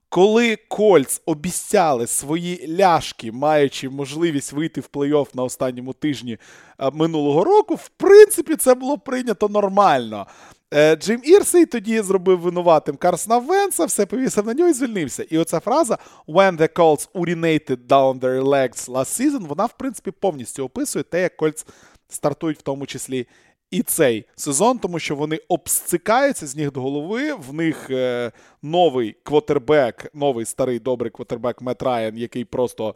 [0.08, 6.38] Коли Кольц обіцяли свої ляшки, маючи можливість вийти в плей-офф на останньому тижні
[6.80, 10.26] е, минулого року, в принципі, це було прийнято нормально.
[10.74, 15.22] Е, Джим Ірсей тоді зробив винуватим Карсона Венса, все повісив на нього і звільнився.
[15.22, 15.98] І оця фраза
[16.28, 21.22] When the Colts urinated down their legs last season, вона, в принципі, повністю описує те,
[21.22, 21.66] як Кольц
[22.08, 23.26] стартують в тому числі
[23.70, 27.34] і цей сезон, тому що вони обсцикаються з ніг до голови.
[27.34, 32.94] В них е, новий квотербек, новий старий добрий квотербек Мет Райан, який просто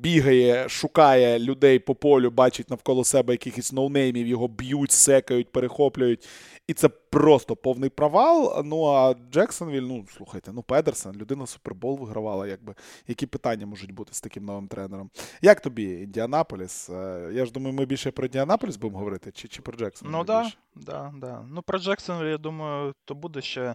[0.00, 6.28] бігає, шукає людей по полю, бачить навколо себе якихось no-name ів, його б'ють, секають, перехоплюють.
[6.66, 8.62] І це просто повний провал.
[8.64, 12.46] Ну а Джексонвіль, ну слухайте, ну Педерсон, людина Супербол вигравала.
[12.46, 12.74] якби.
[13.08, 15.10] Які питання можуть бути з таким новим тренером?
[15.42, 16.90] Як тобі Індіанаполіс?
[16.90, 20.10] Е, я ж думаю, ми більше про Індіанаполіс будемо говорити, чи чи про Джексон?
[20.10, 21.44] Ну так, да, да.
[21.50, 23.74] Ну про Джексон, я думаю, то буде ще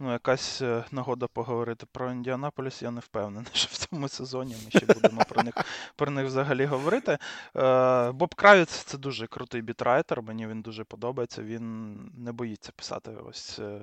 [0.00, 1.86] ну, якась е, нагода поговорити.
[1.92, 5.54] Про Індіанаполіс я не впевнений, що в цьому сезоні ми ще будемо про них
[5.96, 7.18] про них взагалі говорити.
[7.56, 11.42] Е, Боб Кравіц це дуже крутий бітрайтер, мені він дуже подобається.
[11.42, 13.80] Він не боїться писати ось е,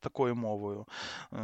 [0.00, 0.86] такою мовою.
[1.32, 1.36] Е,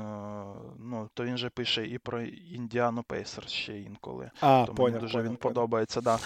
[0.78, 4.30] ну, То він же пише і про Індіану Пейсерс ще інколи.
[4.40, 5.54] А, Тому понял, мені дуже понял, він понял.
[5.54, 6.00] подобається.
[6.00, 6.18] Да.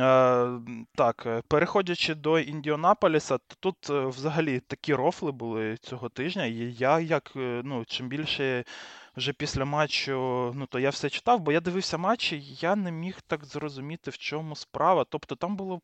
[0.00, 0.60] Е,
[0.94, 6.44] Так, переходячи до Індіанаполіса, то тут взагалі такі рофли були цього тижня.
[6.44, 8.64] І я як ну, чим більше
[9.16, 10.12] вже після матчу,
[10.54, 14.10] ну то я все читав, бо я дивився матчі, і я не міг так зрозуміти,
[14.10, 15.04] в чому справа.
[15.10, 15.80] Тобто там було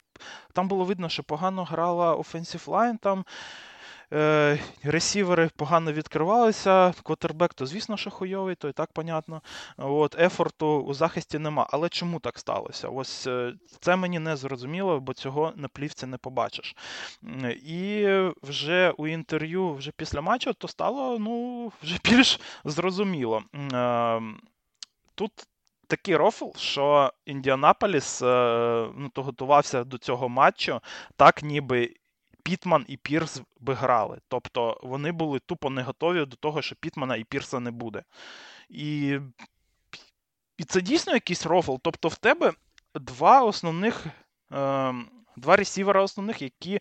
[0.53, 3.25] там було видно, що погано грала Offensive Line, там
[4.13, 6.95] е, ресівери погано відкривалися.
[7.03, 9.43] Квотербек, то, звісно, що хуйовий, то і так понятно.
[9.77, 11.67] От, Ефорту у захисті нема.
[11.71, 12.89] Але чому так сталося?
[12.89, 16.77] Ось е, це мені не зрозуміло, бо цього на плівці не побачиш.
[17.65, 18.07] І
[18.43, 23.43] вже у інтерв'ю вже після матчу то стало ну, вже більш зрозуміло.
[23.73, 24.21] Е,
[25.15, 25.33] тут
[25.87, 30.81] такий рофл, що Індіанаполіс ну, готувався до цього матчу,
[31.17, 31.95] так ніби
[32.43, 34.19] Пітман і Пірс би грали.
[34.29, 38.03] Тобто вони були тупо не готові до того, що Пітмана і Пірса не буде.
[38.69, 39.19] І
[40.59, 41.75] і це дійсно якийсь рофл.
[41.83, 42.53] Тобто в тебе
[42.95, 44.07] два основних.
[44.53, 44.95] Е,
[45.37, 46.81] Два ресівера основних, які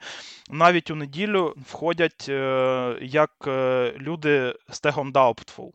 [0.49, 5.71] навіть у неділю входять е, як е, люди з тегом Doubtful.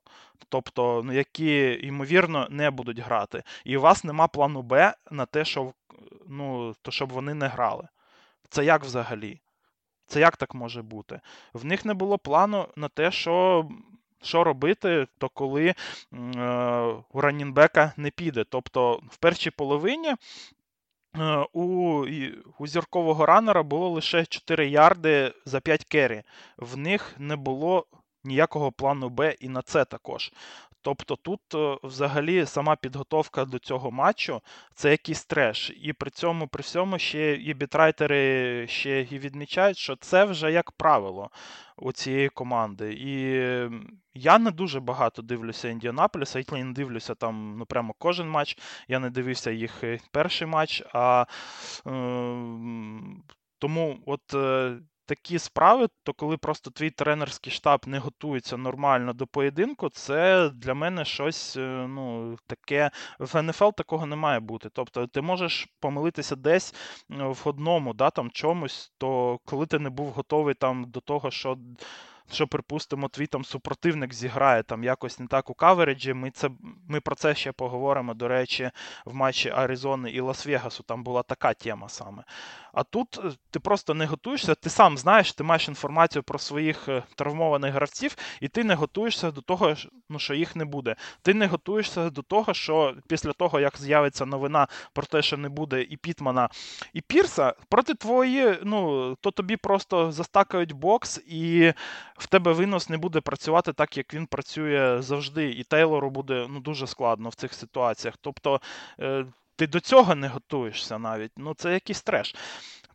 [0.48, 3.42] Тобто, ну, які, ймовірно, не будуть грати.
[3.64, 5.72] І у вас нема плану Б на те, що,
[6.28, 7.88] ну, то, щоб вони не грали.
[8.48, 9.40] Це як взагалі?
[10.06, 11.20] Це як так може бути?
[11.54, 13.68] В них не було плану на те, що
[14.22, 15.74] що робити, то коли е,
[17.12, 18.44] у ранінбека не піде.
[18.44, 20.14] Тобто в першій половині.
[21.18, 22.06] Е, у
[22.58, 26.22] у зіркового ранера було лише 4 ярди за 5 кері.
[26.56, 27.86] В них не було
[28.24, 30.32] ніякого плану Б і на це також.
[30.86, 34.40] Тобто тут е, взагалі сама підготовка до цього матчу
[34.74, 35.72] це якийсь треш.
[35.82, 40.72] І при цьому, при всьому, ще і бітрайтери ще і відмічають, що це вже як
[40.72, 41.30] правило
[41.76, 42.92] у цієї команди.
[42.92, 43.12] І
[44.14, 48.58] я не дуже багато дивлюся Індіанаполіса, я не дивлюся там ну прямо кожен матч.
[48.88, 50.82] Я не дивився їх е, перший матч.
[50.92, 51.26] а
[51.86, 51.90] е,
[53.58, 54.34] Тому от.
[55.06, 60.50] Е, такі справи, то коли просто твій тренерський штаб не готується нормально до поєдинку, це
[60.50, 62.90] для мене щось е, ну, таке.
[63.18, 64.68] В НФЛ такого не має бути.
[64.72, 66.74] Тобто ти можеш помилитися десь
[67.08, 71.58] в одному да, там, чомусь, то коли ти не був готовий там до того, що
[72.32, 76.14] що, припустимо, твій там супротивник зіграє там якось не так у кавереджі.
[76.14, 76.50] Ми це,
[76.88, 78.70] ми про це ще поговоримо, до речі,
[79.04, 80.82] в матчі Аризони і Лас-Вегасу.
[80.82, 82.24] Там була така тема саме.
[82.76, 86.88] А тут е, ти просто не готуєшся, ти сам знаєш, ти маєш інформацію про своїх
[86.88, 89.74] е, травмованих гравців, і ти не готуєшся до того,
[90.08, 90.96] ну, що їх не буде.
[91.22, 95.48] Ти не готуєшся до того, що після того, як з'явиться новина про те, що не
[95.48, 96.48] буде і Пітмана,
[96.92, 101.72] і Пірса, проти твої, ну, то тобі просто застакають бокс, і
[102.18, 105.50] в тебе винос не буде працювати так, як він працює завжди.
[105.50, 108.14] І Тейлору буде ну, дуже складно в цих ситуаціях.
[108.20, 108.60] Тобто.
[109.00, 109.26] Е,
[109.56, 111.32] ти до цього не готуєшся навіть.
[111.36, 112.34] Ну, це якийсь треш.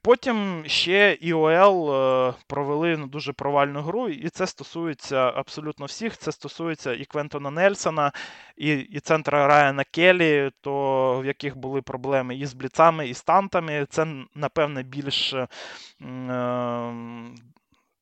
[0.03, 6.17] Потім ще ІОЛ е, провели ну, дуже провальну гру, і це стосується абсолютно всіх.
[6.17, 8.11] Це стосується і Квентона Нельсона,
[8.57, 13.23] і і центра Райана Келлі, то в яких були проблеми і з бліцами, і з
[13.23, 13.85] тантами.
[13.89, 15.33] Це, напевне, більш.
[15.33, 15.47] Е,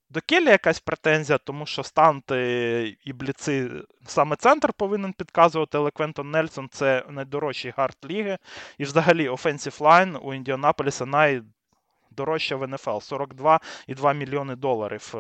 [0.10, 3.70] до Келі якась претензія, тому що станти і бліци
[4.06, 8.38] саме центр повинен підказувати, але Квентон Нельсон це найдорожчий гард ліги.
[8.78, 15.18] І взагалі Offensive Line у Індіанаполіса найдорожча в НФЛ 42,2 мільйони доларів е,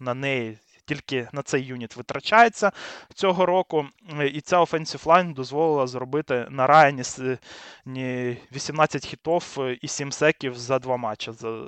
[0.00, 0.58] на неї.
[0.88, 2.72] Тільки на цей юніт витрачається
[3.14, 3.86] цього року.
[4.32, 7.02] І ця Offensive Line дозволила зробити на Райані
[8.52, 11.62] 18 хітов і 7 секів за два матчі, за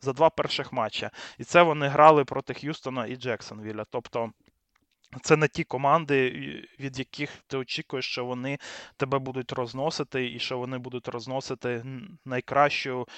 [0.00, 1.10] за два перших матчі.
[1.38, 3.84] І це вони грали проти Х'юстона і Джексонвіля.
[3.90, 4.30] Тобто
[5.22, 6.30] це не ті команди,
[6.80, 8.58] від яких ти очікуєш, що вони
[8.96, 11.84] тебе будуть розносити, і що вони будуть розносити
[12.24, 13.12] найкращу е,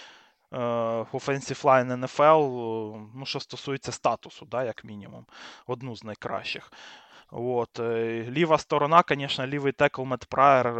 [0.53, 5.27] offensive line NFL, ну, що стосується статусу, да, як мінімум,
[5.67, 6.73] одну з найкращих.
[7.31, 7.79] От.
[8.29, 10.75] Ліва сторона, звісно, лівий текл Мет Прайер,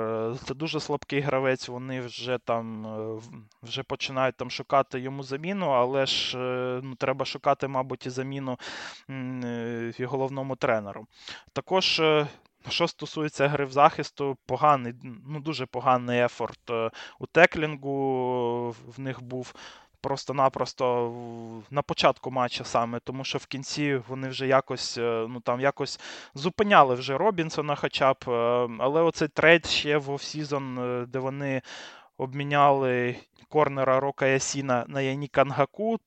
[0.45, 1.69] це дуже слабкий гравець.
[1.69, 2.87] Вони вже там
[3.63, 6.39] вже починають там шукати йому заміну, але ж
[6.83, 8.59] ну, треба шукати, мабуть, і заміну
[9.99, 11.07] і головному тренеру.
[11.53, 12.03] Також
[12.69, 14.95] що стосується гри в захисту, поганий,
[15.29, 19.55] ну дуже поганий ефорт е, у теклінгу в них був.
[20.01, 21.13] Просто-напросто
[21.71, 26.01] на початку матча саме, тому що в кінці вони вже якось е, ну там якось
[26.35, 28.17] зупиняли вже Робінсона, хоча б.
[28.29, 28.31] Е,
[28.79, 31.63] але оцей trade ще в off-season, де вони
[32.19, 33.17] обміняли
[33.49, 35.99] корнера Рока Ясіна на Яніка Нгакуе,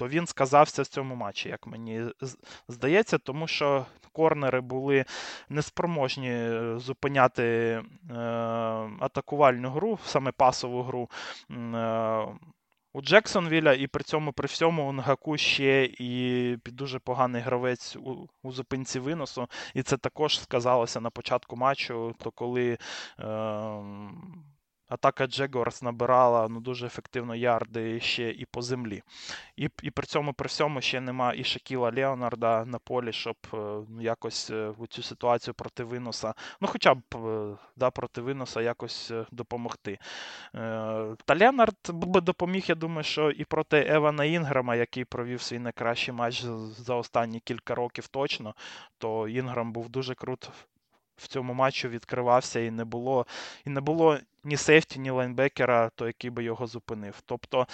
[0.00, 2.04] то він сказався в цьому матчі, як мені
[2.68, 5.04] здається, тому що корнери були
[5.48, 7.82] неспроможні е, зупиняти е,
[9.00, 11.10] атакувальну гру, саме пасову гру.
[11.50, 12.26] Е,
[12.92, 18.28] у Джексонвіля, і при цьому при всьому у Нгакуе ще і дуже поганий гравець у,
[18.42, 19.48] у зупинці виносу.
[19.74, 22.78] І це також сказалося на початку матчу, то коли
[23.18, 23.28] е,
[24.90, 29.02] атака Джегорс набирала ну, дуже ефективно ярди ще і по землі.
[29.56, 34.00] І і при цьому при всьому ще нема і Шакіла Леонарда на полі, щоб ну,
[34.00, 39.12] якось е, у цю ситуацію проти виноса, ну хоча б е, да, проти виноса якось
[39.30, 39.98] допомогти.
[41.24, 46.14] Та Леонард би допоміг, я думаю, що і проти Евана Інграма, який провів свій найкращий
[46.14, 46.42] матч
[46.78, 48.54] за останні кілька років точно,
[48.98, 50.50] то Інграм був дуже крут
[51.20, 53.26] в цьому матчі відкривався, і не було
[53.66, 57.22] і не було ні сейфті, ні лайнбекера, то який би його зупинив.
[57.24, 57.66] Тобто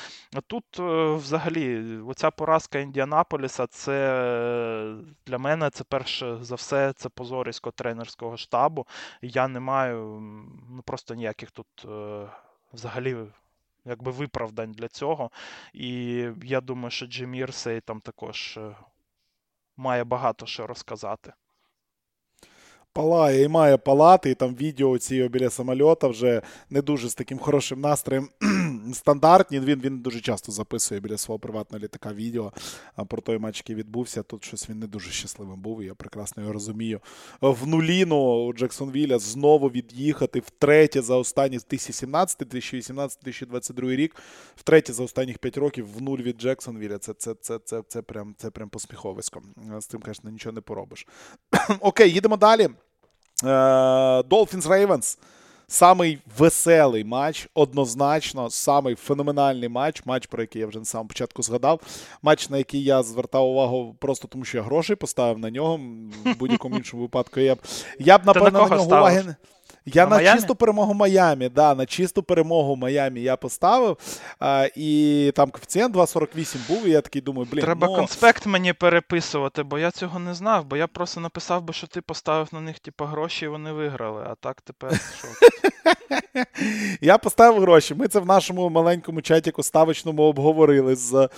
[0.46, 7.70] тут е, взагалі оця поразка Індіанаполіса, це для мене це перше за все це позорисько
[7.70, 8.86] тренерського штабу.
[9.22, 10.20] Я не маю
[10.70, 12.26] ну, просто ніяких тут е,
[12.72, 13.16] взагалі.
[13.88, 15.30] Якби виправдань для цього.
[15.72, 15.86] І
[16.42, 18.76] я думаю, що Джимір Сей там також е,
[19.76, 21.32] має багато що розказати
[22.96, 27.38] палає і має палати, і там відео ці біля самольота вже не дуже з таким
[27.38, 28.28] хорошим настроєм
[28.94, 29.60] стандартні.
[29.60, 32.52] Він він дуже часто записує біля свого приватного літака відео
[33.08, 34.22] про той матч, який відбувся.
[34.22, 37.00] Тут щось він не дуже щасливим був, і я прекрасно його розумію.
[37.40, 44.16] В нуліну Джексонвіля знову від'їхати втретє за останні 2017, 2018, 2022 рік,
[44.56, 46.98] втретє за останніх 5 років в нуль від Джексонвіля.
[46.98, 49.42] Це це, це, це, це, прям це прям посміховисько.
[49.78, 51.06] З цим, звісно, нічого не поробиш.
[51.80, 52.68] Окей, їдемо далі.
[53.42, 55.18] Долфінс Рейвенс.
[55.68, 61.42] Самий веселий матч, однозначно, самий феноменальний матч, матч, про який я вже на самому початку
[61.42, 61.80] згадав.
[62.22, 65.80] Матч, на який я звертав увагу просто тому, що я грошей поставив на нього.
[66.24, 67.58] В будь-якому іншому випадку я б
[67.98, 69.34] я б напевно на, на нього уваги.
[69.86, 73.96] Я на, на чисту перемогу Майами, да, на чисту перемогу Майами я поставив.
[74.40, 77.64] А, І там коефіцієнт 2,48 був, і я такий думаю, блін.
[77.64, 77.94] Треба ну...
[77.94, 82.00] конспект мені переписувати, бо я цього не знав, бо я просто написав би, що ти
[82.00, 84.26] поставив на них типу, гроші, і вони виграли.
[84.30, 85.28] А так тепер що?
[87.00, 87.94] Я поставив гроші.
[87.94, 91.28] Ми це в нашому маленькому чатіку ставочному обговорили з е,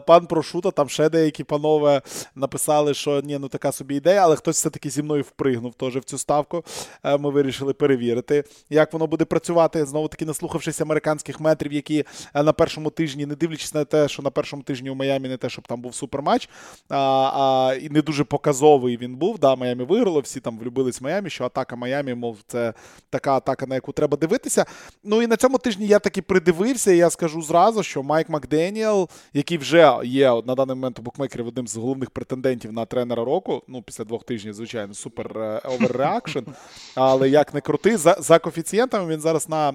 [0.00, 0.70] пан Прошута.
[0.70, 2.02] Там ще деякі панове
[2.34, 6.04] написали, що ні, ну така собі ідея, але хтось все-таки зі мною впригнув теж в
[6.04, 6.64] цю ставку.
[7.04, 9.86] Е, ми вирішили перевірити, як воно буде працювати.
[9.86, 12.04] Знову таки, наслухавшись американських метрів, які
[12.34, 15.36] е, на першому тижні, не дивлячись на те, що на першому тижні у Майамі не
[15.36, 16.48] те, щоб там був суперматч,
[16.88, 19.38] а, а, і не дуже показовий він був.
[19.38, 22.74] Да, Майамі виграло, всі там влюбились в Майамі, що атака Майамі, мов, це
[23.10, 24.66] така атака, на яку треба дивитися.
[25.04, 29.08] Ну і на цьому тижні я таки придивився, і я скажу зразу, що Майк Макденіел,
[29.32, 33.62] який вже є на даний момент у букмекерів одним з головних претендентів на тренера року,
[33.68, 36.38] ну після двох тижнів, звичайно, супер overreaction.
[36.94, 39.72] Але як не крути, за, за коефіцієнтами він зараз на.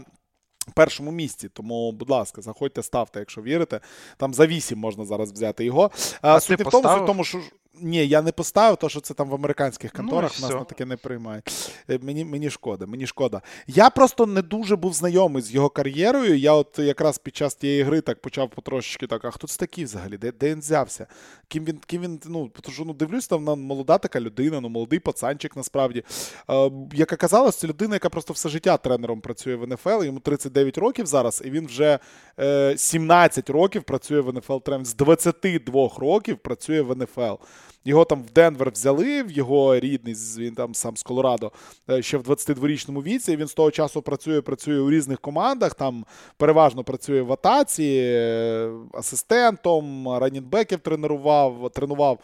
[0.74, 3.80] Першому місці, тому, будь ласка, заходьте, ставте, якщо вірите.
[4.18, 5.92] Там за 8 можна зараз взяти його.
[6.22, 7.40] А Суть в тому, тому, що
[7.82, 10.64] ні, я не поставив, то що це там в американських ну, конторах ну, нас на
[10.64, 11.72] таке не приймають.
[11.90, 13.42] Е, мені мені шкода, мені шкода.
[13.68, 16.38] Я просто не дуже був знайомий з його кар'єрою.
[16.38, 19.84] Я от якраз під час тієї гри так почав потрошечки так, а хто це такий
[19.84, 20.18] взагалі?
[20.18, 21.08] Де де він взявся?
[21.48, 24.70] Ким він, ким він, ну, тому що ну, дивлюсь, там на молода така людина, ну
[24.70, 26.04] молодий пацанчик насправді.
[26.50, 30.04] Е, Як оказалось, це людина, яка просто все життя тренером працює в НФЛ.
[30.04, 32.00] Йому 39 років зараз, і він вже
[32.40, 34.86] е, 17 років працює в НФЛ тренером.
[34.86, 37.44] З 22 років працює в НФЛ.
[37.86, 41.52] Його там в Денвер взяли, в його рідний, він там сам з Колорадо,
[41.90, 43.36] е, ще в 22-річному віці.
[43.36, 45.74] Він з того часу працює, працює у різних командах.
[45.74, 46.06] Там
[46.38, 52.20] переважно працює в атаці, е, асистентом, ранінбеків тренував, тренував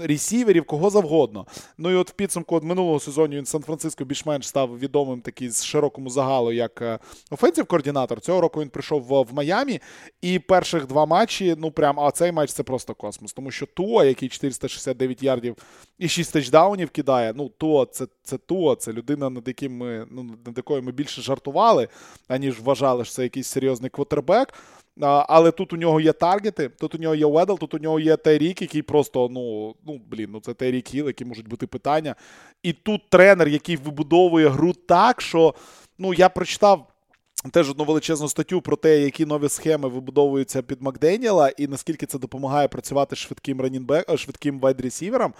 [0.00, 1.46] ресіверів, кого завгодно.
[1.78, 5.64] Ну і от в підсумку от минулого сезону він Сан-Франциско більш-менш став відомим такий з
[5.64, 6.98] широкому загалу як е,
[7.30, 8.20] офенсів координатор.
[8.20, 9.80] Цього року він прийшов в, в Майамі.
[10.22, 13.32] І перших два матчі, ну прям, а цей матч це просто космос.
[13.32, 15.56] Тому що Туа, який 469 99 ярдів
[15.98, 17.32] і 6 тачдаунів кидає.
[17.36, 21.22] Ну, то це це то, це людина, над яким ми ну, над якою ми більше
[21.22, 21.88] жартували,
[22.28, 24.54] аніж вважали, що це якийсь серйозний квотербек.
[25.00, 28.16] Але тут у нього є таргети, тут у нього є Уедл, тут у нього є
[28.16, 32.14] Тайрік, який просто, ну, ну блін, ну це Тайрік Хіл, які можуть бути питання.
[32.62, 35.54] І тут тренер, який вибудовує гру так, що
[35.98, 36.86] ну, я прочитав.
[37.52, 42.18] Теж одну величезну статтю про те, які нові схеми вибудовуються під Макденіела, і наскільки це
[42.18, 45.32] допомагає працювати швидким ранінбекам, швидким вайд-ресіверам.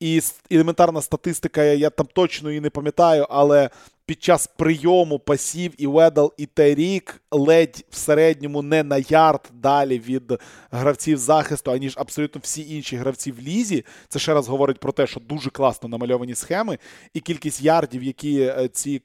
[0.00, 0.20] І
[0.50, 3.70] елементарна статистика, я там точно її не пам'ятаю, але
[4.08, 9.98] під час прийому пасів і Ведл, і Тайрік Гілл в середньому не на ярд далі
[9.98, 10.32] від
[10.70, 13.84] гравців захисту, аніж абсолютно всі інші гравці в лізі.
[14.08, 16.78] Це ще раз говорить про те, що дуже класно намальовані схеми,
[17.14, 19.02] і кількість ярдів, які е, ці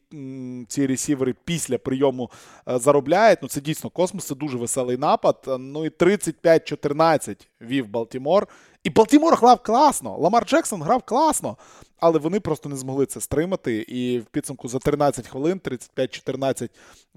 [0.67, 2.31] ці ресівери після прийому
[2.67, 3.39] е, заробляють.
[3.41, 5.45] Ну це дійсно космос, це дуже веселий напад.
[5.59, 8.47] Ну і 35-14 вів Балтімор.
[8.83, 10.17] І Балтімор грав класно.
[10.17, 11.57] Ламар Джексон грав класно,
[11.99, 13.77] але вони просто не змогли це стримати.
[13.77, 16.69] І в підсумку за 13 хвилин, 35-14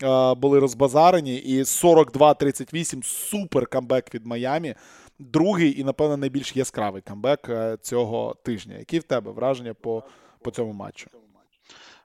[0.02, 1.36] е, були розбазарені.
[1.36, 4.74] І 42-38 супер камбек від Майамі.
[5.18, 8.76] Другий і, напевно, найбільш яскравий камбек е, цього тижня.
[8.78, 10.02] Які в тебе враження по,
[10.42, 11.10] по цьому матчу?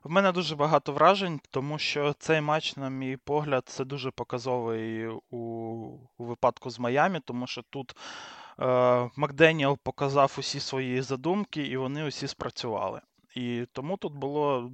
[0.04, 5.08] В мене дуже багато вражень, тому що цей матч, на мій погляд, це дуже показовий
[5.08, 5.38] у,
[6.18, 7.96] у випадку з Майамі, тому що тут
[8.62, 13.02] Е, Макденіел показав усі свої задумки, і вони усі спрацювали.
[13.36, 14.72] І тому тут було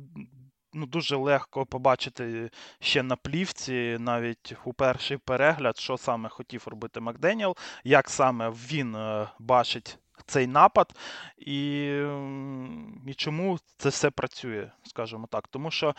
[0.73, 2.49] ну, дуже легко побачити
[2.79, 8.95] ще на плівці, навіть у перший перегляд, що саме хотів робити Макденіел, як саме він
[8.95, 9.99] е, бачить.
[10.25, 10.93] Цей напад,
[11.37, 11.85] і
[13.07, 15.47] і чому це все працює, скажімо так.
[15.47, 15.95] Тому що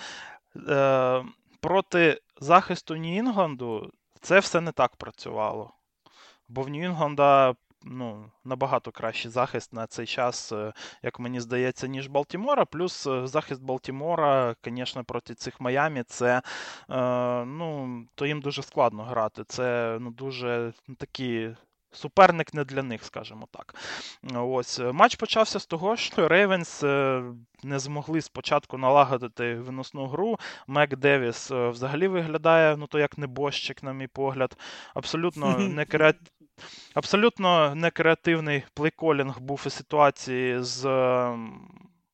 [0.69, 1.25] е,
[1.61, 3.91] проти захисту Нью-Інгланду
[4.21, 5.73] це все не так працювало.
[6.49, 12.07] Бо в Нью-Інгланда ну, набагато кращий захист на цей час, е, як мені здається, ніж
[12.07, 12.65] Балтімора.
[12.65, 16.43] Плюс е, захист Балтімора, звісно, проти цих Майамі, це
[16.91, 19.45] е, ну, то їм дуже складно грати.
[19.45, 21.51] Це ну, дуже такі.
[21.93, 23.75] Суперник не для них, скажімо так.
[24.35, 26.83] Ось Матч почався з того, що Рейвенс
[27.63, 30.39] не змогли спочатку налагодити виносну гру.
[30.67, 34.57] Мек Девіс взагалі виглядає ну, то як небожчик, на мій погляд.
[34.95, 36.33] Абсолютно не креативний.
[36.95, 41.69] Абсолютно некреативний плейколінг був у ситуації з ем,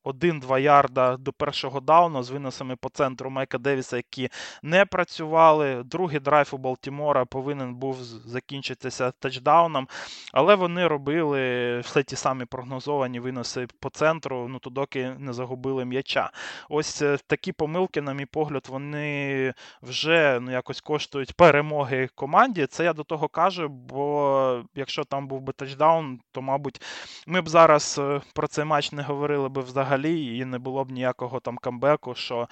[0.05, 4.29] 1-2 ярда до першого дауну з виносами по центру Майка Девіса, які
[4.63, 5.83] не працювали.
[5.83, 7.97] Другий драйв у Балтімора повинен був
[8.27, 9.89] закінчитися тачдауном,
[10.33, 15.85] але вони робили все ті самі прогнозовані виноси по центру, ну то доки не загубили
[15.85, 16.31] м'яча.
[16.69, 19.53] Ось е, такі помилки, на мій погляд, вони
[19.83, 22.67] вже ну, якось коштують перемоги команді.
[22.67, 26.83] Це я до того кажу, бо якщо там був би тачдаун, то, мабуть,
[27.27, 30.85] ми б зараз е, про цей матч не говорили би взагалі взагалі, і не було
[30.85, 32.49] б ніякого там камбеку, що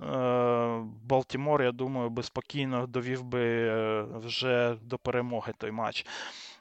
[0.00, 6.06] е, Балтімор, я думаю, би спокійно довів би е, вже до перемоги той матч.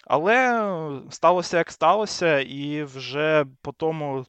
[0.07, 0.69] Але
[1.09, 4.25] сталося як сталося, і вже по тому,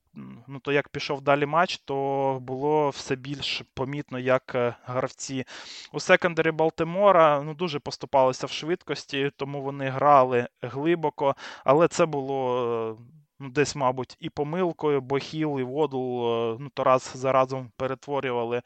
[0.46, 5.44] ну то як пішов далі матч, то було все більш помітно, як е, гравці
[5.92, 12.98] у секондарі Балтимора ну, дуже поступалися в швидкості, тому вони грали глибоко, але це було
[13.40, 17.70] ну, десь, мабуть, і помилкою, бо Хіл і Водл е, ну, то раз за разом
[17.76, 18.62] перетворювали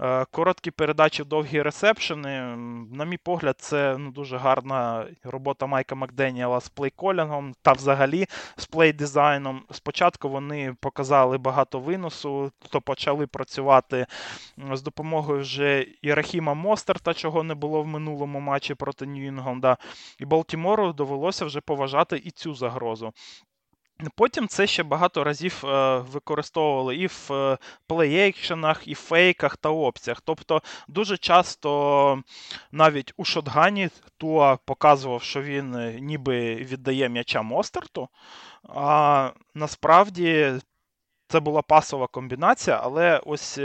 [0.00, 2.56] е, короткі передачі довгі ресепшени.
[2.92, 8.68] На мій погляд, це ну, дуже гарна робота Майка Макденіела з плейколінгом та взагалі з
[8.68, 9.60] плей-дизайном.
[9.70, 14.06] Спочатку вони показали багато виносу, то почали працювати
[14.72, 19.76] з допомогою вже Ірахіма Мостерта, чого не було в минулому матчі проти Нью-Інгланда.
[20.18, 23.12] І Балтімору довелося вже поважати і цю загрозу.
[24.14, 30.20] Потім це ще багато разів е, використовували і в е, плей-екшенах, і фейках та опціях.
[30.20, 32.22] Тобто дуже часто
[32.72, 38.08] навіть у шотгані Туа показував, що він е, ніби віддає м'яча Мостерту,
[38.68, 40.52] а насправді
[41.28, 43.60] це була пасова комбінація, але ось.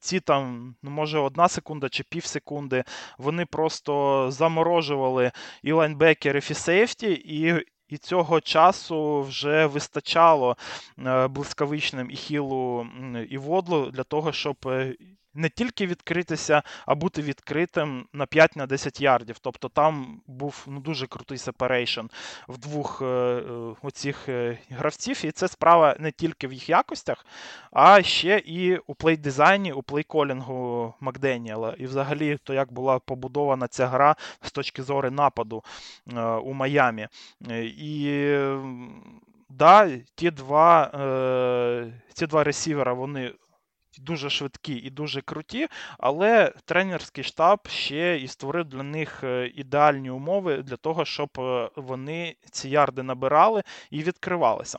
[0.00, 2.84] Ці там, ну, може, одна секунда чи пів секунди,
[3.18, 10.56] вони просто заморожували і лайнбекерів, і сейфті, і і цього часу вже вистачало
[10.98, 12.86] е, блискавичним і Хілу
[13.30, 14.96] і Водлу для того, щоб е,
[15.34, 19.38] не тільки відкритися, а бути відкритим на 5 на 10 ярдів.
[19.38, 22.06] Тобто там був ну, дуже крутий separation
[22.48, 23.42] в двох е, е,
[23.82, 25.24] оцих е, гравців.
[25.24, 27.26] І це справа не тільки в їх якостях,
[27.72, 31.74] а ще і у play-дизайні, у play-calling у Макденіела.
[31.78, 35.64] І взагалі, то як була побудована ця гра з точки зору нападу
[36.42, 37.08] у Майамі.
[37.78, 38.36] І
[39.58, 43.32] да, ті два е, ті два ресівера, вони
[44.00, 45.68] дуже швидкі і дуже круті,
[45.98, 51.70] але тренерський штаб ще і створив для них е, ідеальні умови для того, щоб е,
[51.76, 54.78] вони ці ярди набирали і відкривалися.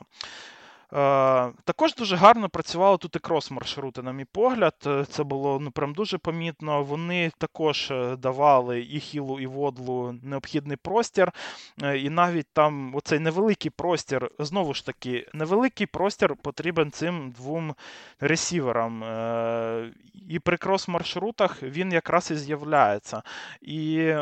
[0.96, 4.74] Е, також дуже гарно працювали тут і крос-маршрути, на мій погляд.
[4.86, 6.82] Е, це було ну, прям дуже помітно.
[6.82, 11.32] Вони також е, давали і хілу, і водлу необхідний простір.
[11.96, 17.74] І навіть там оцей невеликий простір, знову ж таки, невеликий простір потрібен цим двом
[18.20, 19.04] ресіверам.
[20.28, 23.22] І при крос-маршрутах він якраз і з'являється.
[23.62, 24.14] І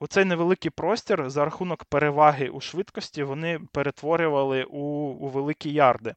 [0.00, 4.78] Оцей невеликий простір за рахунок переваги у швидкості вони перетворювали у
[5.20, 6.14] у великі ярди.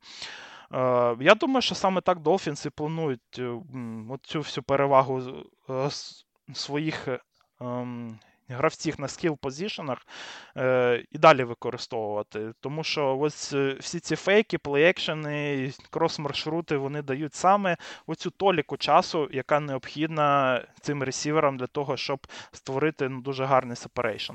[0.74, 3.58] Е, Я думаю, що саме так Долфінси планують е,
[4.22, 5.22] цю всю перевагу
[5.70, 5.90] е,
[6.54, 7.08] своїх
[7.62, 8.20] ем,
[8.52, 9.98] гравців на skill position ах
[10.58, 12.54] е, і далі використовувати.
[12.60, 17.78] Тому що ось е, всі ці фейки, play-action и, крос-маршрути вони дають саме
[18.08, 24.34] оцю толіку часу, яка необхідна цим ресіверам для того, щоб створити ну, дуже гарний separation.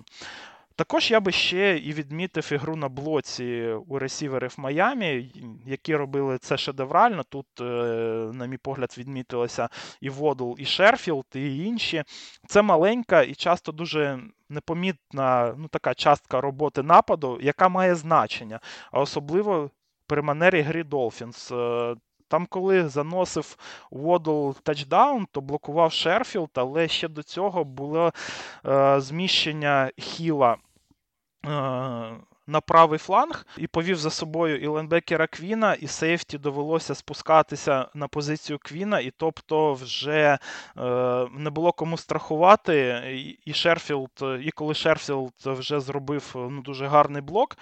[0.77, 5.33] Також я би ще і відмітив ігру на блоці у ресіверів Майамі,
[5.67, 7.23] які робили це шедеврально.
[7.23, 7.65] Тут, е,
[8.33, 9.69] на мій погляд, відмітилося
[10.01, 12.05] і Водл, і Шерфілд, і інші.
[12.47, 14.19] Це маленька і часто дуже
[14.49, 18.61] непомітна ну, така частка роботи нападу, яка має значення,
[18.93, 19.71] а особливо
[20.07, 21.53] при манері грі Долфінс.
[22.29, 23.57] Там, коли заносив
[23.91, 28.13] Водл тачдаун, то блокував Шерфілд, але ще до цього було
[28.67, 30.66] е, зміщення Хіла Е,
[32.47, 38.09] на правий фланг і повів за собою і лайнбекера Квіна, і сейфті довелося спускатися на
[38.09, 40.39] позицію Квіна, і тобто вже
[40.77, 43.03] е, не було кому страхувати.
[43.45, 44.11] І Шерфілд,
[44.43, 47.59] і коли Шерфілд вже зробив ну, дуже гарний блок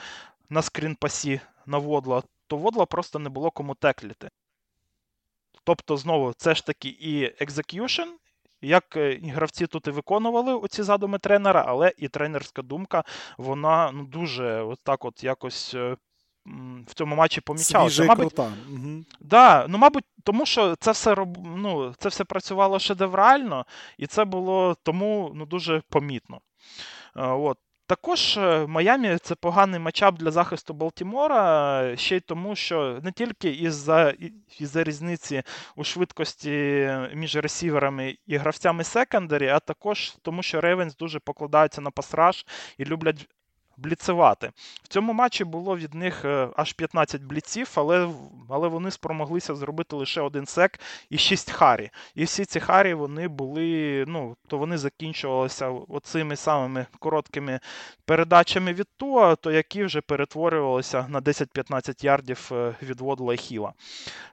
[0.50, 4.28] на скрінпасі на Водла, то Водла просто не було кому текліти.
[5.64, 8.08] Тобто, знову, це ж таки і execution,
[8.64, 13.04] як е, гравці тут і виконували оці задуми тренера, але і тренерська думка,
[13.38, 15.74] вона ну, дуже от так от якось.
[15.74, 15.96] Е,
[16.86, 18.04] в цьому матчі помічалося.
[18.04, 18.52] Мабуть, крута.
[18.72, 19.04] Угу.
[19.20, 21.16] Да, ну, мабуть, тому що це все
[21.56, 23.66] ну, це все працювало шедеврально,
[23.98, 26.40] і це було тому ну, дуже помітно.
[27.16, 27.58] Е, от.
[27.86, 33.50] Також е, Майамі це поганий matchup для захисту Балтімора, ще й тому, що не тільки
[33.50, 34.14] із-за
[34.58, 35.42] із різниці
[35.76, 36.50] у швидкості
[37.14, 42.46] між ресіверами і гравцями secondary, а також тому, що Рейвенс дуже покладаються на pass rush
[42.78, 43.28] і люблять
[43.76, 44.50] бліцевати.
[44.82, 48.08] В цьому матчі було від них е, аж 15 бліців, але
[48.48, 51.90] але вони спромоглися зробити лише один сек і 6 харі.
[52.14, 57.60] І всі ці харі вони були, ну, то вони закінчувалися оцими самими короткими
[58.04, 63.72] передачами від Туа, то які вже перетворювалися на 10-15 ярдів е, від Водла і Хіла.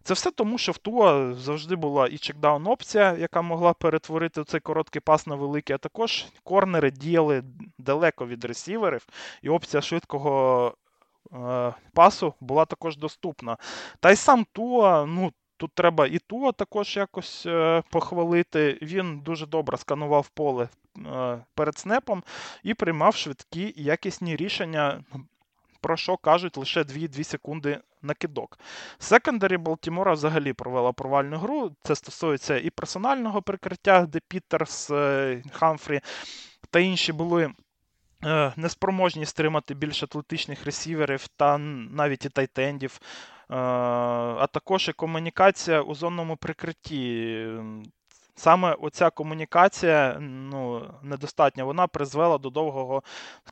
[0.04, 4.60] Це все тому, що в Туа завжди була і чекдаун опція, яка могла перетворити цей
[4.60, 7.44] короткий пас на великий, а також корнери діяли
[7.78, 9.08] далеко від ресіверів
[9.42, 10.74] і опція швидкого
[11.34, 13.58] е, пасу була також доступна.
[14.00, 15.32] Та й сам Туа, ну.
[15.58, 18.80] Тут треба і Туа також якось е, похвалити.
[18.82, 22.24] Він дуже добре сканував поле е, перед снепом
[22.64, 25.04] і приймав швидкі і якісні рішення,
[25.82, 28.60] про що кажуть лише 2-2 секунди на кидок.
[29.00, 31.72] Секондарі Балтімора взагалі провела провальну гру.
[31.84, 36.02] Це стосується і персонального прикриття, де Пітерс, е, Хамфрі
[36.70, 37.52] та інші були
[38.56, 45.96] неспроможні стримати більш атлетичних ресіверів та навіть і тайтендів, е, а також і комунікація у
[45.96, 47.48] зонному прикритті.
[48.36, 53.04] Саме оця комунікація ну, недостатня, вона призвела до довгого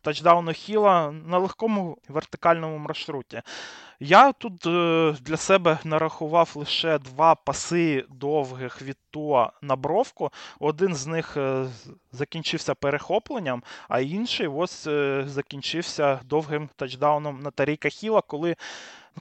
[0.01, 3.41] тачдауну Хіла на легкому вертикальному маршруті.
[3.99, 10.31] Я тут е, для себе нарахував лише два паси довгих від Туа на бровку.
[10.59, 11.65] Один з них е,
[12.11, 18.55] закінчився перехопленням, а інший ось е, закінчився довгим тачдауном на Таріка Хіла, коли.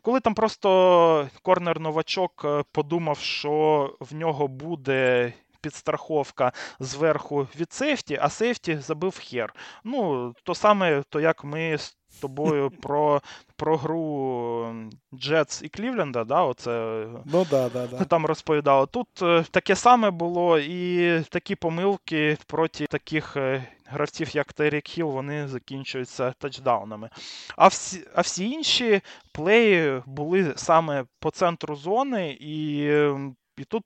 [0.03, 8.77] Коли там просто корнер-новачок подумав, що в нього буде підстраховка зверху від сейфті, а сейфті
[8.77, 9.55] забив хер.
[9.85, 13.23] Ну, то саме, то як ми з тобою про
[13.57, 14.75] про гру
[15.15, 18.05] Джетс і Клівленда, да, оце ну, да, да, да.
[18.05, 18.87] там розповідали.
[18.87, 25.11] Тут е, таке саме було, і такі помилки проти таких е, гравців, як Терік Хіл,
[25.11, 27.11] вони закінчуються тачдаунами.
[27.57, 29.01] А всі а всі інші
[29.33, 32.79] плеї були саме по центру зони, і,
[33.57, 33.85] і тут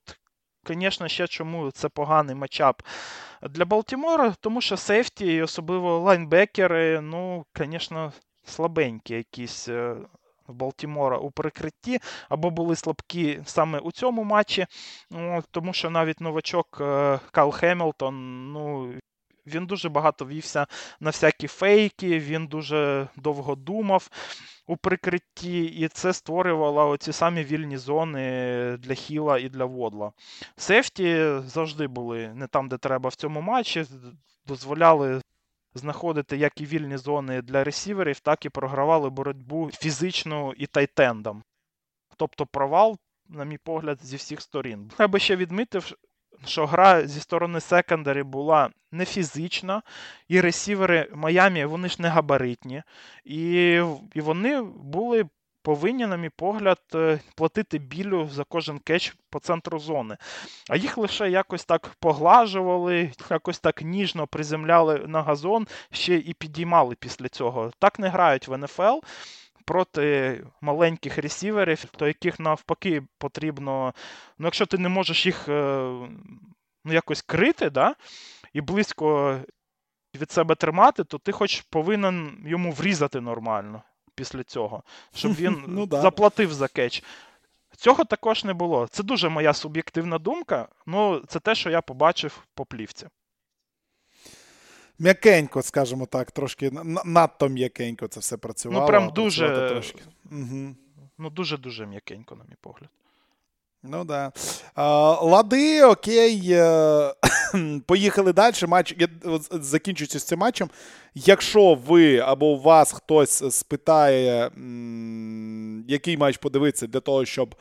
[0.67, 2.83] звісно, ще чому це поганий матчап
[3.43, 8.13] для Балтімора, тому що сейфті, і особливо лайнбекери, ну, звісно,
[8.45, 9.69] слабенькі якісь.
[9.69, 9.97] Е,
[10.49, 11.99] Балтімора у прикритті,
[12.29, 14.67] або були слабкі саме у цьому матчі,
[15.51, 18.93] тому що навіть новачок е, Кал Хемілтон, ну.
[19.47, 20.67] Він дуже багато вівся
[21.01, 24.09] на всякі фейки, він дуже довго думав
[24.67, 28.21] у прикритті, і це створювало оці самі вільні зони
[28.77, 30.13] для Хіла і для Водла.
[30.57, 33.85] Сефті завжди були не там, де треба в цьому матчі,
[34.47, 35.21] дозволяли
[35.75, 41.43] знаходити як і вільні зони для ресіверів, так і програвали боротьбу фізичну і тайтендам.
[42.17, 42.99] Тобто провал,
[43.29, 44.91] на мій погляд, зі всіх сторін.
[45.09, 45.93] Би ще відмітив,
[46.45, 49.83] що гра зі сторони секондарі була не фізична,
[50.29, 52.83] і ресівери Майамі вони ж не габаритні,
[53.25, 53.73] і,
[54.15, 55.25] і вони були.
[55.65, 60.17] Повинні, на мій погляд, е, платити білю за кожен кетч по центру зони.
[60.71, 66.95] А їх лише якось так поглажували, якось так ніжно приземляли на газон, ще і підіймали
[66.95, 67.71] після цього.
[67.79, 68.99] Так не грають в НФЛ
[69.65, 73.95] проти маленьких ресіверів, то яких навпаки потрібно.
[74.39, 75.53] Ну, якщо ти не можеш їх е,
[76.85, 77.95] ну, якось крити, да,
[78.53, 79.39] і близько
[80.15, 83.83] від себе тримати, то ти хоч повинен йому врізати нормально
[84.15, 84.83] після цього,
[85.15, 86.01] щоб він ну, да.
[86.01, 87.03] заплатив за кетч.
[87.77, 88.87] Цього також не було.
[88.87, 93.07] Це дуже моя суб'єктивна думка, ну це те, що я побачив по плівці
[94.99, 96.71] м'якенько, скажімо так, трошки
[97.05, 98.81] надто м'якенько це все працювало.
[98.81, 100.03] Ну, прям дуже трошки.
[100.31, 100.75] Угу.
[101.19, 102.91] Ну, дуже-дуже м'якенько, на мій погляд.
[103.83, 104.33] Ну да.
[105.23, 106.41] Лади, окей.
[106.51, 107.15] Е,
[107.87, 108.55] поїхали далі.
[108.69, 108.97] Матч
[109.51, 110.71] закінчується з цим матчем.
[111.15, 114.51] Якщо ви або у вас хтось спитає,
[115.89, 117.55] який матч подивитися для того, щоб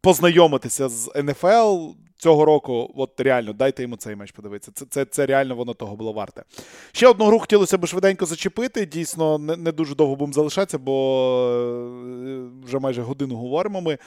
[0.00, 1.90] познайомитися з НФЛ,
[2.20, 4.72] цього року, от реально, дайте йому цей матч подивитися.
[4.74, 6.42] Це це, це реально воно того було варте.
[6.92, 8.86] Ще одну гру хотілося б швиденько зачепити.
[8.86, 10.94] Дійсно, не не дуже довго будемо залишатися, бо
[11.46, 13.98] е, вже майже годину говоримо ми.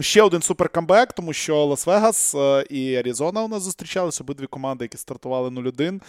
[0.00, 4.96] Ще один суперкамбек, тому що Лас-Вегас е, і Аризона у нас зустрічалися, обидві команди, які
[4.96, 6.00] стартували 0-1.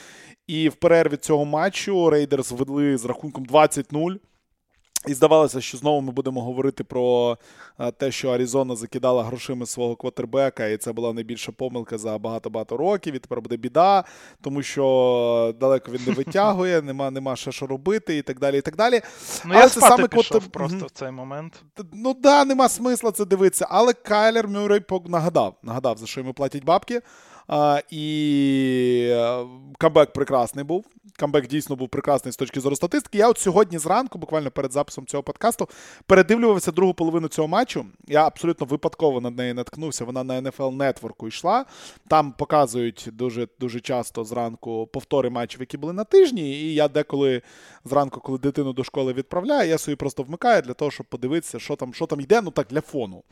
[0.48, 4.18] І в перерві цього матчу Рейдерс ведли з рахунком 20-0.
[5.08, 7.38] І здавалося, що знову ми будемо говорити про
[7.80, 12.78] е, те, що Аризона закидала грошима свого квотербека, і це була найбільша помилка за багато-багато
[12.78, 13.16] років.
[13.16, 14.04] І тепер буде біда,
[14.42, 18.58] тому що далеко він не витягує, нема нема ще що робити, і так далі.
[18.58, 19.02] і так далі.
[19.46, 20.50] Ну, Але я це саме пішов квотер...
[20.50, 21.64] просто в цей момент.
[21.94, 23.68] Ну да, нема смисла це дивитися.
[23.70, 27.02] Але Кайлер Мюррей нагадав, нагадав, за що йому платять бабки.
[27.90, 29.46] І е,
[29.78, 30.86] камбек прекрасний був
[31.18, 33.18] камбек дійсно був прекрасний з точки зору статистики.
[33.18, 35.70] Я от сьогодні зранку, буквально перед записом цього подкасту,
[36.06, 37.86] передивлювався другу половину цього матчу.
[38.08, 40.06] Я абсолютно випадково над нею наткнувся.
[40.06, 41.66] Вона на NFL Network йшла.
[42.08, 46.52] Там показують дуже дуже часто зранку повтори матчів, які були на тижні.
[46.52, 47.42] І я деколи
[47.86, 51.76] зранку, коли дитину до школи відправляю, я собі просто вмикаю для того, щоб подивитися, що
[51.76, 52.42] там що там йде.
[52.42, 53.24] Ну так для фону.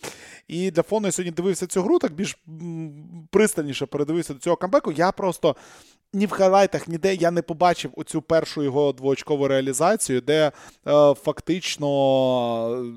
[0.47, 2.37] І для фону я сьогодні дивився цю гру, так більш
[3.29, 4.91] пристальніше передивився до цього камбеку.
[4.91, 5.55] Я просто
[6.15, 10.51] ні в хайлайтах, ніде я не побачив оцю першу його двоочкову реалізацію, де
[10.87, 11.87] е, фактично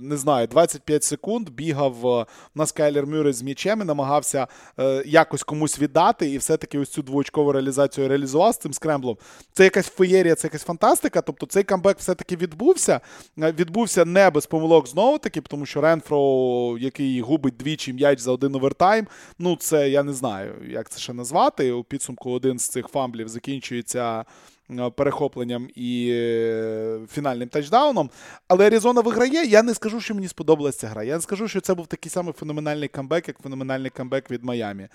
[0.03, 4.47] не знаю, 25 секунд бігав е, Кайлер Мюррей з м'ячем і намагався
[4.81, 9.17] е, якось комусь віддати, і все-таки ось цю двоочкову реалізацію реалізував з цим scramble ом.
[9.53, 11.21] Це якась феєрія, це якась фантастика.
[11.21, 13.01] Тобто цей камбек все-таки відбувся.
[13.39, 18.33] Е, відбувся не без помилок знову таки, тому що Ренфро, який губить двічі м'яч за
[18.33, 19.07] один овертайм,
[19.39, 21.73] ну це я не знаю, як це ще назвати.
[21.73, 24.25] У підсумку один з цих фамблів закінчується
[24.71, 28.11] е, перехопленням і е, фінальним тачдауном.
[28.49, 29.45] Але Аризона виграє.
[29.45, 31.05] Я не скажу, що мені сподобалася ця гра.
[31.05, 34.83] Я не скажу, що це був такий самий феноменальний камбек, як феноменальний камбек від Майамі.
[34.83, 34.89] Е,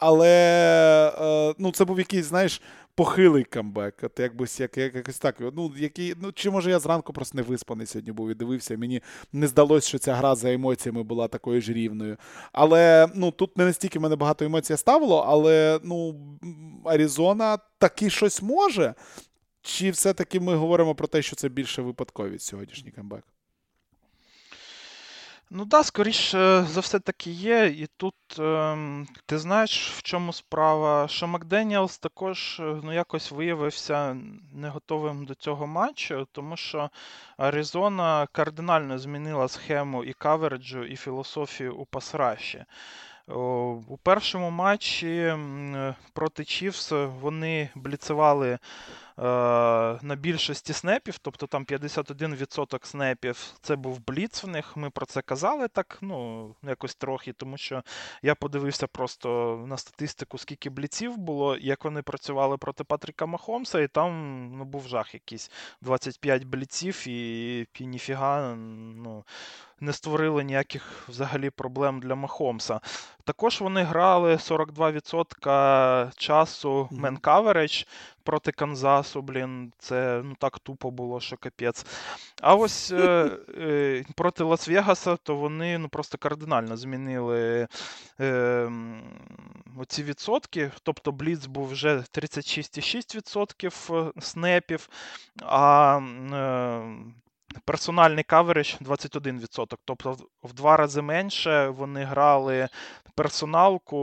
[0.00, 2.62] але ну, це був якийсь, знаєш,
[2.98, 3.94] похилий камбек.
[4.02, 5.36] От якось як, як, якось так.
[5.40, 8.76] Ну, який, ну, Чи може я зранку просто не виспаний сьогодні був і дивився.
[8.76, 12.16] Мені не здалося, що ця гра за емоціями була такою ж рівною.
[12.52, 16.20] Але ну, тут не настільки мене багато емоцій ставило, але ну,
[16.84, 18.94] Аризона таки щось може.
[19.62, 23.24] Чи все-таки ми говоримо про те, що це більше випадковість сьогоднішній камбек?
[25.50, 27.66] Ну так, да, скоріше за все таки є.
[27.66, 28.76] І тут е,
[29.26, 34.16] ти знаєш, в чому справа, що Макденіелс також е, ну, якось виявився
[34.52, 36.90] не готовим до цього матчу, тому що
[37.36, 42.64] Аризона кардинально змінила схему і каверджу, і філософію у пасраші.
[43.88, 45.34] У першому матчі
[46.12, 48.58] проти Чівс вони бліцевали
[50.02, 54.76] на більшості снепів, тобто там 51% снепів це був бліц в них.
[54.76, 57.82] Ми про це казали так, ну, якось трохи, тому що
[58.22, 59.28] я подивився просто
[59.66, 64.12] на статистику, скільки бліців було, як вони працювали проти Патріка Махомса, і там
[64.58, 65.50] ну, був жах якийсь
[65.80, 69.24] 25 бліців, і, і ніфіга, ну
[69.80, 72.80] не створили ніяких взагалі проблем для Махомса.
[73.24, 77.86] Також вони грали 42% часу мен coverage
[78.22, 79.22] проти Канзасу.
[79.22, 81.86] Блін, це ну так тупо було, що капець.
[82.42, 87.68] А ось е, е, проти Лас-Вегаса, то вони ну просто кардинально змінили
[88.20, 88.70] е,
[89.78, 90.70] оці відсотки.
[90.82, 94.88] Тобто Бліц був вже 36,6% е, снепів,
[95.42, 96.02] а е,
[97.64, 99.76] Персональний каверидж 21%.
[99.84, 102.68] Тобто в два рази менше вони грали
[103.18, 103.98] персоналку,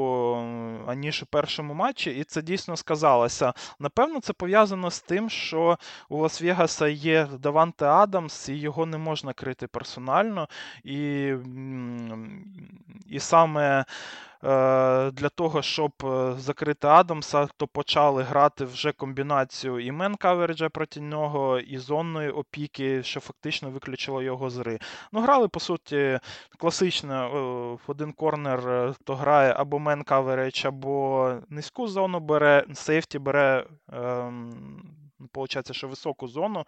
[0.88, 3.54] аніж у першому матчі, і це дійсно сказалося.
[3.80, 5.78] Напевно, це пов'язано з тим, що
[6.10, 10.50] у Лас-Вегаса є Даванте Адамс, і його не можна крити персонально.
[10.84, 11.34] І,
[13.10, 13.86] І саме.
[14.44, 20.70] Е, для того, щоб е, закрити Адамса, то почали грати вже комбінацію і мен каверджа
[20.70, 24.80] проти нього, і зонної опіки, що фактично виключило його з гри.
[25.12, 26.20] Ну, грали, по суті,
[26.58, 27.30] класично
[27.88, 33.66] в один корнер е, то грає або мен кавередж, або низьку зону бере, сейфті бере.
[33.94, 34.82] Ем,
[35.32, 36.66] Получається, що високу зону.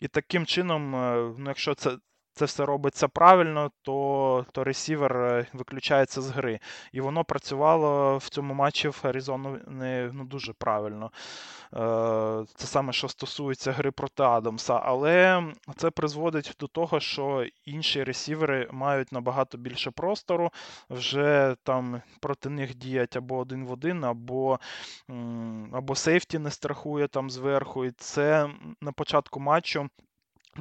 [0.00, 0.90] І таким чином,
[1.38, 1.90] ну, якщо це
[2.34, 6.60] це все робиться правильно, то то ресівер е, виключається з гри.
[6.92, 11.10] І воно працювало в цьому матчі в Аризону не ну, дуже правильно.
[11.74, 14.80] Е, це саме, що стосується гри проти Адамса.
[14.84, 15.44] Але
[15.76, 20.50] це призводить до того, що інші ресівери мають набагато більше простору,
[20.90, 24.60] вже там проти них діять або один в один, або
[25.72, 27.84] або сейфті не страхує там зверху.
[27.84, 29.88] І це на початку матчу.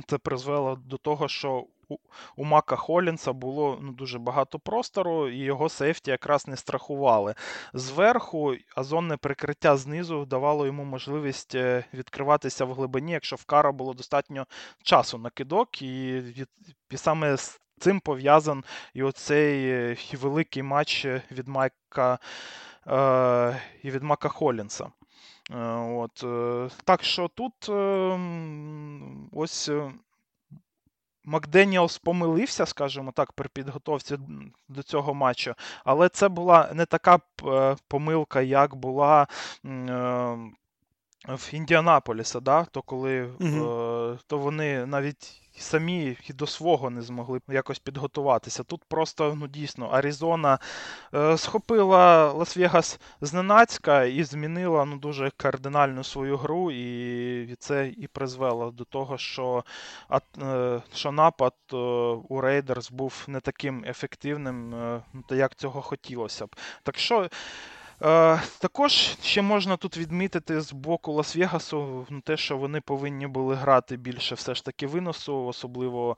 [0.08, 1.66] Це призвело до того, що
[2.36, 7.36] у, Мака Холінса було ну, дуже багато простору, і його сейфті якраз не страхували.
[7.74, 13.94] Зверху, азонне прикриття знизу давало йому можливість е, відкриватися в глибині, якщо в Кара було
[13.94, 14.46] достатньо
[14.84, 16.18] часу на кидок, і,
[16.90, 18.64] і саме з цим пов'язан
[18.94, 22.20] і оцей е, великий матч від Майка
[22.88, 24.92] е, і від Мака Холінса.
[25.54, 26.24] Е, от.
[26.24, 29.92] Е, так що тут ем, ось е,
[31.24, 34.18] Макденіелс помилився, скажімо так, при підготовці
[34.70, 35.54] до цього матчу,
[35.86, 37.20] але це була не така
[37.88, 39.28] помилка, як була
[39.66, 40.56] ем,
[41.28, 42.66] в Індіанаполіса, да?
[42.66, 44.18] то коли угу.
[44.28, 48.64] то вони навіть самі і до свого не змогли якось підготуватися.
[48.64, 50.60] Тут просто ну дійсно Аризона
[51.14, 58.72] е, схопила Лас-Вегас зненацька і змінила ну дуже кардинально свою гру, і це і призвело
[58.72, 59.64] до того, що
[60.10, 61.76] а, е, що напад е,
[62.30, 66.56] у Рейдерс був не таким ефективним, е, як цього хотілося б.
[66.84, 67.30] Так що.
[68.04, 73.56] Е, також ще можна тут відмітити з боку Лас-Вегасу ну, те, що вони повинні були
[73.56, 76.18] грати більше все ж таки виносу, особливо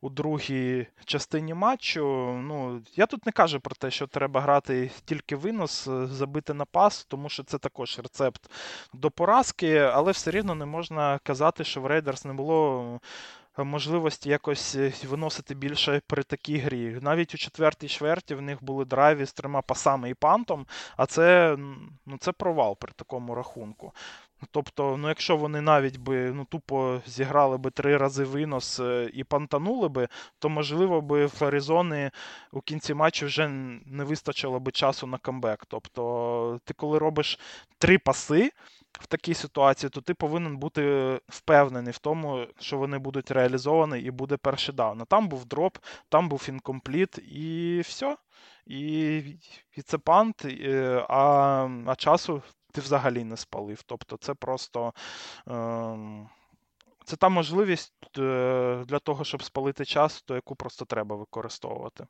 [0.00, 2.04] у другій частині матчу.
[2.42, 6.64] Ну, Я тут не кажу про те, що треба грати тільки винос, е, забити на
[6.64, 8.50] пас, тому що це також рецепт
[8.94, 13.00] до поразки, але все рівно не можна казати, що в Рейдерс не було
[13.64, 16.98] можливості якось е, виносити більше при такій грі.
[17.02, 21.56] Навіть у четвертій чверті в них були драйві з трьома пасами і пантом, а це
[22.06, 23.92] ну, це провал при такому рахунку.
[24.50, 29.24] Тобто, ну якщо вони навіть би ну, тупо зіграли би три рази винос е, і
[29.24, 32.10] пантанули би, то можливо би в Аризони
[32.52, 33.48] у кінці матчу вже
[33.86, 35.64] не вистачило би часу на камбек.
[35.68, 37.38] Тобто, ти коли робиш
[37.78, 38.52] три паси
[38.98, 44.10] в такій ситуації, то ти повинен бути впевнений в тому, що вони будуть реалізовані і
[44.10, 45.02] буде перший даун.
[45.02, 45.78] А Там був дроп,
[46.08, 48.16] там був інкомпліт, і все.
[48.66, 49.16] І
[49.76, 50.44] і це пант,
[51.08, 52.42] а, а часу
[52.72, 53.82] ти взагалі не спалив.
[53.82, 54.92] Тобто це просто.
[55.48, 56.28] Е,
[57.04, 62.06] це та можливість е, для того, щоб спалити час, то яку просто треба використовувати.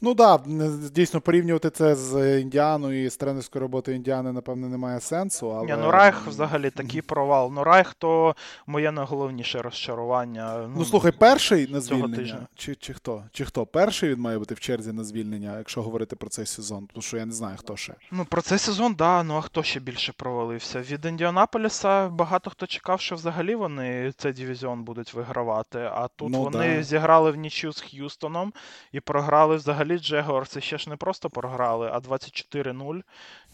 [0.00, 5.00] Ну так, да, дійсно порівнювати це з Індіаною і з тренерською роботою Індіани, напевне, немає
[5.00, 5.56] сенсу.
[5.56, 5.66] Але...
[5.66, 7.52] Ні, ну Райх взагалі такий провал.
[7.54, 8.36] Ну Райх то
[8.66, 10.58] моє найголовніше розчарування.
[10.58, 12.46] Ну, ну слухай, перший на звільнення.
[12.54, 13.24] Чи чи хто?
[13.32, 13.66] Чи хто?
[13.66, 17.16] Перший він має бути в черзі на звільнення, якщо говорити про цей сезон, тому що
[17.16, 17.94] я не знаю, хто ще.
[18.12, 20.80] Ну, про цей сезон, да, ну а хто ще більше провалився?
[20.80, 25.78] Від Індіанаполіса багато хто чекав, що взагалі вони цей дивізіон будуть вигравати.
[25.78, 26.82] А тут ну, вони да.
[26.82, 28.52] зіграли в нічю з Х'юстоном
[28.92, 33.02] і програли взагалі взагалі Джегорси ще ж не просто програли, а 24-0.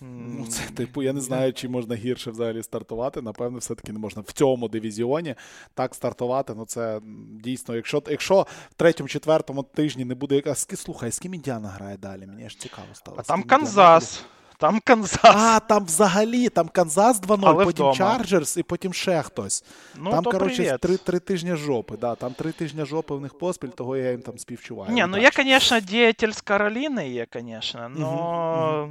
[0.00, 3.22] Ну, це, типу, я не знаю, чи можна гірше взагалі стартувати.
[3.22, 5.34] Напевно, все-таки не можна в цьому дивізіоні
[5.74, 6.54] так стартувати.
[6.54, 7.00] Ну, це
[7.44, 10.68] дійсно, якщо якщо в третьому-четвертому тижні не буде якась.
[10.74, 12.26] Слухай, з ким Індіана грає далі?
[12.26, 13.16] Мені ж цікаво стало.
[13.20, 14.24] А там Канзас.
[14.64, 15.20] Там Канзас.
[15.22, 19.64] А, там взагалі, там Канзас 2-0, потім Чарджерс і потім ще хтось.
[19.96, 21.96] Ну, там, коротше, три три тижні жопи.
[21.96, 24.92] Да, Там три тижні жопи в них поспіль, того я їм там співчуваю.
[24.92, 28.88] Ні, ну я, звісно, діятель з Кароліни є, звісно, но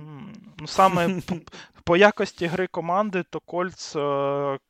[0.60, 1.22] ну, саме
[1.84, 3.96] по якості гри команди, то Кольц,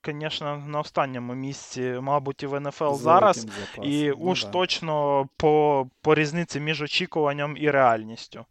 [0.06, 3.47] звісно, на останньому місці, мабуть, і в НФЛ зараз.
[3.84, 4.51] І ну, уж да.
[4.51, 8.45] точно по, по різниці між очікуванням і реальністю.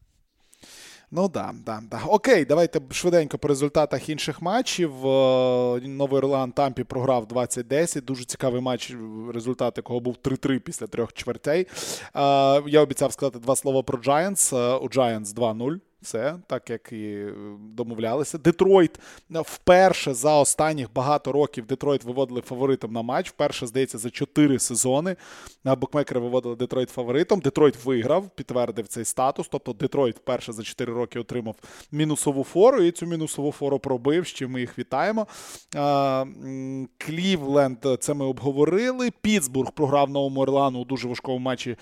[1.14, 2.00] Ну да, да, да.
[2.06, 5.06] Окей, давайте швиденько по результатах інших матчів.
[5.06, 8.02] Е, Новий Орлеан Тампі програв 20-10.
[8.04, 8.94] Дуже цікавий матч,
[9.34, 11.60] результат якого був 3-3 після трьох чвертей.
[11.60, 11.68] Е,
[12.66, 14.56] я обіцяв сказати два слова про Giants.
[14.56, 15.78] Е, у Giants 2-0.
[16.02, 18.38] Все, так як і е, домовлялися.
[18.38, 19.00] Детройт
[19.34, 23.28] е, вперше за останніх багато років Детройт виводили фаворитом на матч.
[23.28, 25.16] Вперше, здається, за чотири сезони
[25.64, 27.40] букмекери виводили Детройт фаворитом.
[27.40, 29.48] Детройт виграв, підтвердив цей статус.
[29.50, 31.56] Тобто Детройт вперше за 4 роки отримав
[31.92, 34.26] мінусову фору, і цю мінусову фору пробив.
[34.26, 35.26] чим ми їх вітаємо.
[36.98, 39.10] Клівленд, це ми обговорили.
[39.20, 41.76] Пітсбург програв Новому Орлану у дуже важкому матчі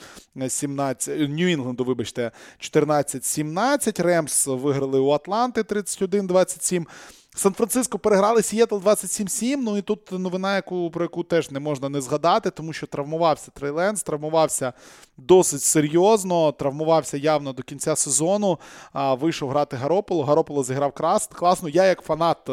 [0.49, 4.03] 17 Нью-Інгланду, вибачте, 14-17.
[4.11, 6.87] Ремс виграли у Атланти 31-27.
[7.35, 9.57] Сан-Франциско переграли Сієтл 27-7.
[9.57, 13.51] Ну і тут новина, яку, про яку теж не можна не згадати, тому що травмувався
[13.51, 14.73] Трейленс, травмувався
[15.17, 18.59] досить серйозно, травмувався явно до кінця сезону.
[18.93, 20.25] А, Вийшов грати Гарополо.
[20.25, 20.93] Гарополо зіграв
[21.33, 21.69] класно.
[21.69, 22.51] Я, як фанат.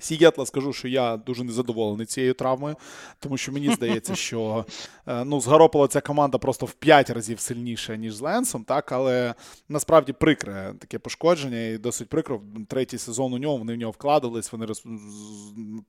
[0.00, 2.76] Сієтла скажу, що я дуже незадоволений цією травмою,
[3.18, 4.64] тому що мені здається, що
[5.06, 9.34] е, ну, з ця команда просто в 5 разів сильніша, ніж з Ленсом, так, але
[9.68, 12.40] насправді прикре таке пошкодження, і досить прикро.
[12.68, 14.82] Третій сезон у нього вони в нього вкладались, вони роз...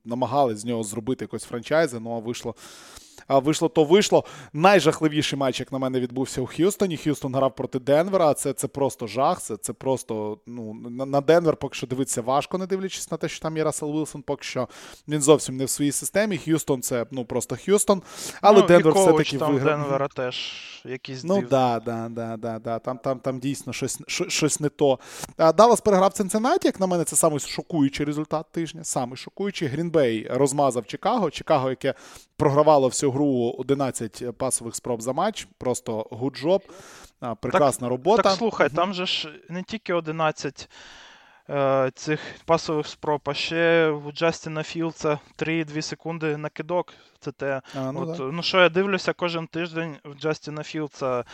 [0.04, 2.54] намагались з нього зробити якось франчайзи, ну а вийшло
[3.28, 4.24] вийшло, то вийшло.
[4.52, 6.96] Найжахливіший матч, як на мене, відбувся у Х'юстоні.
[6.96, 8.34] Х'юстон грав проти Денвера.
[8.34, 9.40] Це це просто жах.
[9.40, 13.40] Це це просто ну, на, Денвер поки що дивитися важко, не дивлячись на те, що
[13.40, 14.68] там є Рассел Вілсон, поки що
[15.08, 16.38] він зовсім не в своїй системі.
[16.38, 18.02] Х'юстон це ну просто Х'юстон.
[18.40, 19.78] Але ну, Денвер все-таки виграв.
[19.78, 20.36] Денвера теж
[20.84, 22.78] якісь Ну да, да, да, да, да.
[22.78, 24.98] Там там, там дійсно щось щось не то.
[25.38, 28.84] Даллас переграв Цинциннаті, як на мене, це самий шокуючий результат тижня.
[28.84, 29.68] Самий шокуючий.
[29.68, 31.30] Грінбей розмазав Чикаго.
[31.30, 31.94] Чикаго, яке
[32.36, 35.48] програвало всю гру 11 пасових спроб за матч.
[35.58, 36.62] Просто good job.
[37.40, 38.22] Прекрасна так, робота.
[38.22, 40.68] Так, слухай, там же ж не тільки 11
[41.50, 46.94] е, цих пасових спроб, а ще у Джастіна Філдса 3-2 секунди на кидок.
[47.20, 47.62] Це те.
[47.74, 48.24] А, ну, От, да.
[48.24, 51.24] ну що я дивлюся кожен тиждень в Джастіна Філдса, е,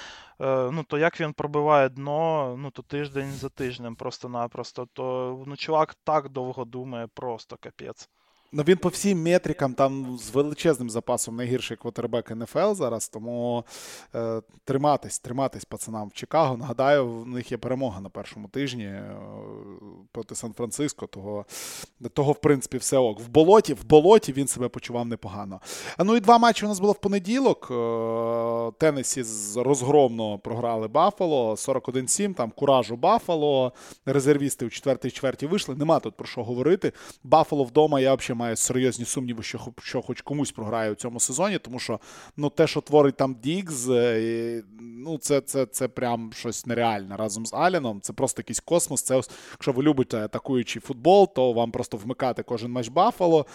[0.73, 4.89] ну то як він пробиває дно, ну то тиждень за тижнем просто-напросто.
[4.93, 8.09] То ну, чувак так довго думає, просто капець.
[8.53, 13.09] Ну, він по всім метрикам там з величезним запасом найгірший квотербек НФЛ зараз.
[13.09, 13.65] Тому
[14.15, 16.57] е, триматись, триматись пацанам в Чикаго.
[16.57, 19.17] Нагадаю, в них є перемога на першому тижні е,
[20.13, 21.07] проти Сан-Франциско.
[21.07, 21.45] Того,
[22.13, 23.21] того, в принципі, все ок.
[23.21, 25.61] В болоті в болоті він себе почував непогано.
[25.97, 27.69] А ну і два матчі у нас було в понеділок.
[27.71, 29.25] Е, Теннесі
[29.57, 32.35] розгромно програли Баффало 41-7.
[32.35, 33.73] Там куражу Баффало.
[34.07, 35.75] Резервісти у четвертій чверті вийшли.
[35.75, 36.93] Нема тут про що говорити.
[37.25, 41.59] Баффало вдома я взагалі маю серйозні сумніви, що що хоч комусь програє у цьому сезоні,
[41.59, 42.01] тому що
[42.37, 47.47] ну, те, що творить там Дікс, е, ну, це це, це прям щось нереальне разом
[47.47, 48.01] з Аліном.
[48.01, 49.03] Це просто якийсь космос.
[49.03, 53.47] Це Якщо ви любите атакуючий футбол, то вам просто вмикати кожен матч Баффало.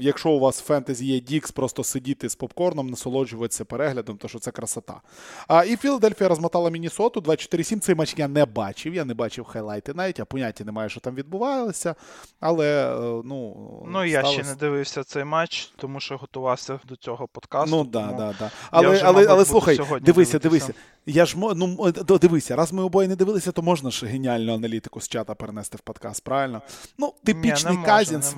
[0.00, 4.38] Якщо у вас в фентезі є Дікс, просто сидіти з попкорном, насолоджуватися переглядом, то що
[4.38, 5.00] це красота.
[5.48, 7.80] А, І Філадельфія розмотала Мінісоту 24-7.
[7.80, 8.94] Цей матч я не бачив.
[8.94, 11.94] Я не бачив хайлайти навіть, я поняття не маю, що там відбувалося.
[12.40, 13.56] Але е, ну.
[13.88, 14.42] Ну, Ну, я сталося...
[14.42, 17.76] ще не дивився цей матч, тому що готувався до цього подкасту.
[17.76, 18.50] Ну, да, да, да.
[18.70, 20.74] Але, вже, але, але слухай, дивися, дивися.
[21.06, 25.08] Я ж ну дивися, раз ми обоє не дивилися, то можна ж геніальну аналітику з
[25.08, 26.62] чата перенести в подкаст, правильно?
[26.98, 28.34] Ну, типічний Казінс.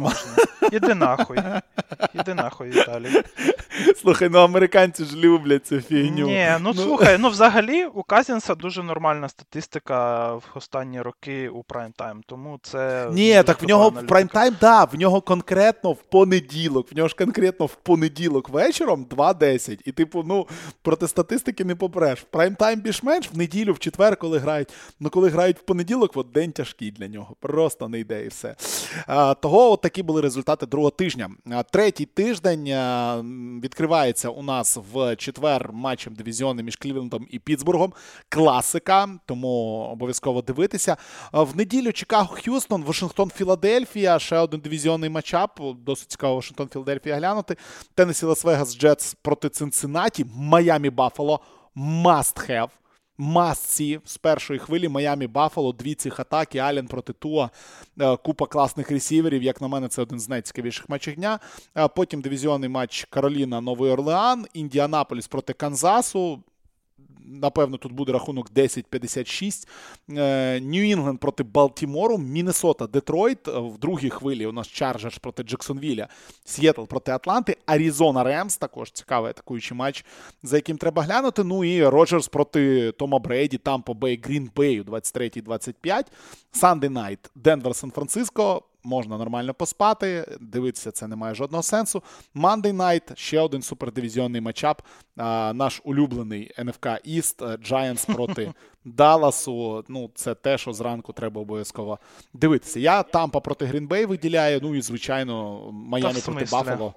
[0.73, 1.39] Іди нахуй.
[2.15, 3.23] Іди нахуй, Віталій.
[4.03, 6.27] Слухай, ну американці ж люблять цю фігню.
[6.27, 11.63] Ні, ну, ну слухай, ну взагалі у Казінса дуже нормальна статистика в останні роки у
[11.63, 13.09] прайм-тайм, тому це.
[13.13, 17.15] Ні, так в нього в прайм-тайм, да, в нього конкретно в понеділок, в нього ж
[17.17, 19.81] конкретно в понеділок вечором 2-10.
[19.85, 20.47] І, типу, ну,
[20.83, 22.21] проти статистики не попреш.
[22.21, 24.69] В прайм-тайм більш-менш в неділю, в четвер, коли грають.
[25.01, 27.37] Ну, коли грають в понеділок, от день тяжкий для нього.
[27.41, 28.57] Просто не йде і все.
[29.07, 31.31] А, Того от такі були результати другого тижня.
[31.51, 33.17] А, третій тиждень е,
[33.63, 37.93] відкривається у нас в четвер матчем дивізіони між Клівлендом і Пітсбургом.
[38.29, 39.49] Класика, тому
[39.93, 40.97] обов'язково дивитися.
[41.33, 44.19] В неділю Чикаго Х'юстон, Вашингтон, Філадельфія.
[44.19, 45.11] Ще один дивізіонний
[45.47, 45.77] матчап.
[45.85, 47.57] Досить цікаво Вашингтон, Філадельфія глянути.
[47.95, 50.27] Теннесі Лас-Вегас Джетс проти Цинциннаті.
[50.35, 51.41] Майамі Баффало.
[51.77, 52.69] Must have.
[53.19, 57.51] Must see з першої хвилі Майамі Баффало, дві цих атаки, Ален проти Туа,
[58.01, 59.43] е, купа класних ресіверів.
[59.43, 61.39] Як на мене, це один з найцікавіших матчів дня.
[61.97, 66.43] Потім дивізіонний матч Кароліна Новий Орлеан, Індіанаполіс проти Канзасу.
[67.27, 69.69] Напевно, тут буде рахунок 10-56.
[70.61, 73.49] Нью-Інгланд проти Балтімору, Міннесота, Детройт.
[73.49, 76.09] В другій хвилі у нас Чарджерс проти Джексонвілля,
[76.45, 78.57] Сієтл проти Атланти, Аризона Ремс.
[78.57, 80.05] Також цікавий атакуючий матч,
[80.43, 81.45] за яким треба глянути.
[81.45, 86.07] Ну і Роджерс проти Тома Брейді, Тампа Бей, Грін Бей у 23-25.
[86.53, 90.37] Sunday Night, Денвер, Сан-Франциско можна нормально поспати.
[90.41, 92.03] Дивитися, це не має жодного сенсу.
[92.35, 94.83] Monday Night, ще один супердивізіонний matchup.
[95.55, 98.53] Наш улюблений НФК Іст, Giants проти
[98.85, 99.85] Далласу.
[99.89, 101.99] Ну, це те, що зранку треба обов'язково
[102.35, 102.81] дивитися.
[102.81, 104.61] Я Тампа проти Грінбей виділяю.
[104.63, 106.95] Ну і, звичайно, Майами проти Баффало.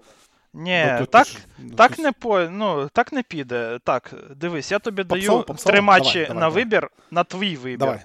[0.54, 1.28] Ні, ну, так
[1.60, 2.02] ну, так, ти...
[2.02, 3.80] не по, ну, так не піде.
[3.84, 5.72] Так, дивись, я тобі попсов, даю попсов?
[5.72, 7.78] три матчі давай, на давай, вибір, на твій вибір.
[7.80, 8.00] Давай.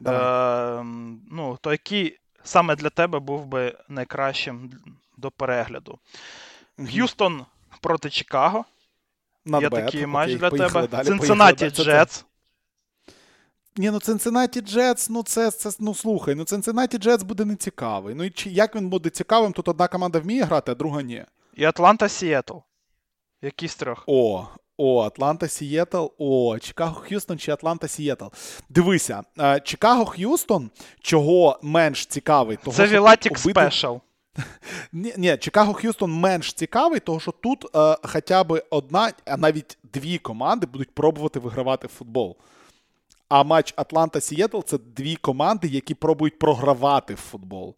[0.00, 0.80] Давай.
[0.80, 0.84] Е,
[1.30, 4.70] ну, то який саме для тебе був би найкращим
[5.16, 5.98] до перегляду.
[6.78, 7.44] Г'юстон
[7.80, 8.64] проти Чикаго.
[9.46, 9.84] Not Є bad.
[9.84, 11.04] такий матч Окей, для тебе.
[11.04, 12.24] Цинциннаті Джетс.
[13.76, 18.14] Ні, ну Цинциннаті Джетс, ну це, це ну слухай, ну Цинциннаті Джетс буде нецікавий.
[18.14, 21.24] Ну і чи, як він буде цікавим, тут одна команда вміє грати, а друга ні.
[21.54, 22.56] І Атланта Сіетл.
[23.42, 24.04] Які з трьох?
[24.06, 26.06] О, о, Атланта Сієтл.
[26.18, 28.24] О, Чикаго Х'юстон чи Атланта Сієтл.
[28.68, 30.70] Дивися, е, Чикаго Х'юстон,
[31.00, 33.94] чого менш цікавий, того Це Вілатік special.
[34.92, 39.78] Ні, ні, Чикаго Х'юстон менш цікавий, тому що тут е, хоча б одна, а навіть
[39.92, 42.36] дві команди будуть пробувати вигравати футбол.
[43.28, 47.74] А матч Атланта Сієтл це дві команди, які пробують програвати в футбол.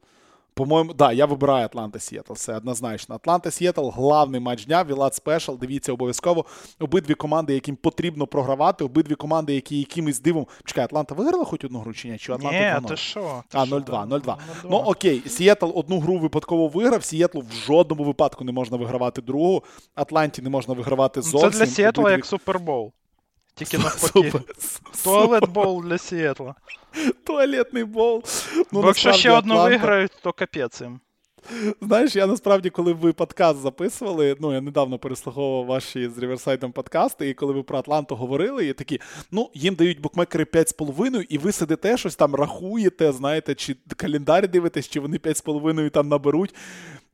[0.59, 2.33] По-моєму, да, я вибираю Атланта Сіетл.
[2.33, 3.15] Це однозначно.
[3.15, 4.85] Атланта Сіетл главний матч дня.
[4.85, 5.53] Вілат special.
[5.61, 6.45] Дивіться обов'язково.
[6.81, 10.47] Обидві команди, яким потрібно програвати, обидві команди, які якимось дивом.
[10.65, 12.19] Чекай, Атланта виграла хоч одну гру чи ні?
[12.19, 13.43] Чи Атланта Ні, ти що?
[13.53, 14.37] А, 0-2, 0-2.
[14.65, 17.05] Ну окей, Сіетл одну гру випадково виграв.
[17.05, 19.65] Сіетлу в жодному випадку не можна вигравати другу.
[19.95, 21.51] Атланті не можна вигравати зовсім.
[21.51, 22.17] Це для Сіетла обидві...
[22.17, 22.93] як Супербол.
[23.59, 24.33] Тільки навпаки.
[25.05, 26.55] Туалет бол для Сіетла.
[27.25, 28.25] Туалетний бол.
[28.73, 31.01] Ну, Бо якщо ще одну виграють, то капець їм.
[31.83, 37.29] Знаєш, я насправді, коли ви подкаст записували, ну я недавно переслуховував ваші з Ріверсайдом подкасти,
[37.29, 39.01] і коли ви про Атланту говорили, і такі,
[39.31, 44.89] ну, їм дають букмекери 5,5, і ви сидите щось там рахуєте, знаєте, чи календар дивитесь,
[44.89, 46.55] чи вони 5,5 там наберуть.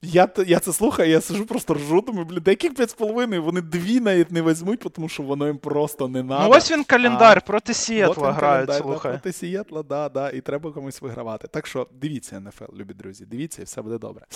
[0.02, 4.30] Я я це слухаю, я сижу просто ржу, думаю, блін, деяких 5,5, вони дві навіть
[4.30, 6.44] не візьмуть, тому що воно їм просто не надо.
[6.44, 9.12] Ну ось він календар а, проти Сієтла грають, слухай.
[9.12, 11.48] Да, проти Сієтла, да, да, і треба комусь вигравати.
[11.48, 14.26] Так що дивіться, НФЛ, любі друзі, дивіться, і все буде добре.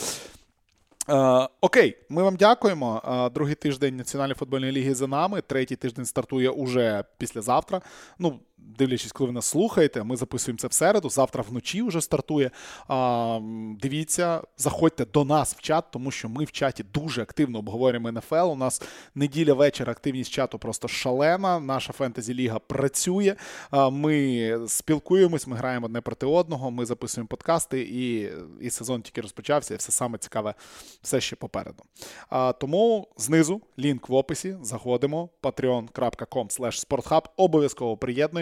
[1.10, 3.02] Е, окей, ми вам дякуємо.
[3.04, 5.40] Е, другий тиждень Національної футбольної ліги за нами.
[5.40, 7.80] Третій тиждень стартує уже післязавтра.
[8.18, 8.40] Ну,
[8.78, 11.10] дивлячись, коли ви нас слухаєте, ми записуємо це в середу.
[11.10, 12.50] Завтра вночі вже стартує.
[12.90, 13.40] Е,
[13.80, 18.34] дивіться, заходьте до нас в чат, тому що ми в чаті дуже активно обговорюємо НФЛ.
[18.34, 18.82] У нас
[19.14, 21.60] неділя вечір, активність чату просто шалена.
[21.60, 23.34] Наша фентезі-ліга працює.
[23.72, 26.70] Е, ми спілкуємось, ми граємо одне проти одного.
[26.70, 29.74] Ми записуємо подкасти, і, і сезон тільки розпочався.
[29.74, 30.54] І все саме цікаве
[31.02, 31.82] все ще попереду.
[32.28, 34.56] А, Тому знизу лінк в описі.
[34.62, 35.28] Заходимо.
[35.42, 37.22] patreon.com sporthub.
[37.36, 37.96] Обов'язково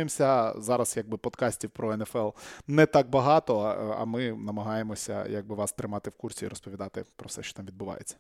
[0.07, 0.61] приєднуємося.
[0.61, 2.29] Зараз якби подкастів про НФЛ
[2.67, 3.61] не так багато,
[3.99, 8.17] а ми намагаємося якби вас тримати в курсі і розповідати про все, що там відбувається.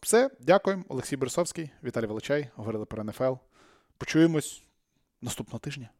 [0.00, 0.84] Все, дякуємо.
[0.88, 2.48] Олексій Борисовський, Віталій Величай.
[2.56, 3.34] Говорили про НФЛ.
[3.98, 4.62] Почуємось
[5.22, 5.90] наступного тижня.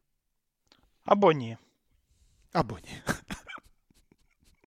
[1.04, 1.56] Або ні.
[2.52, 3.02] Або ні.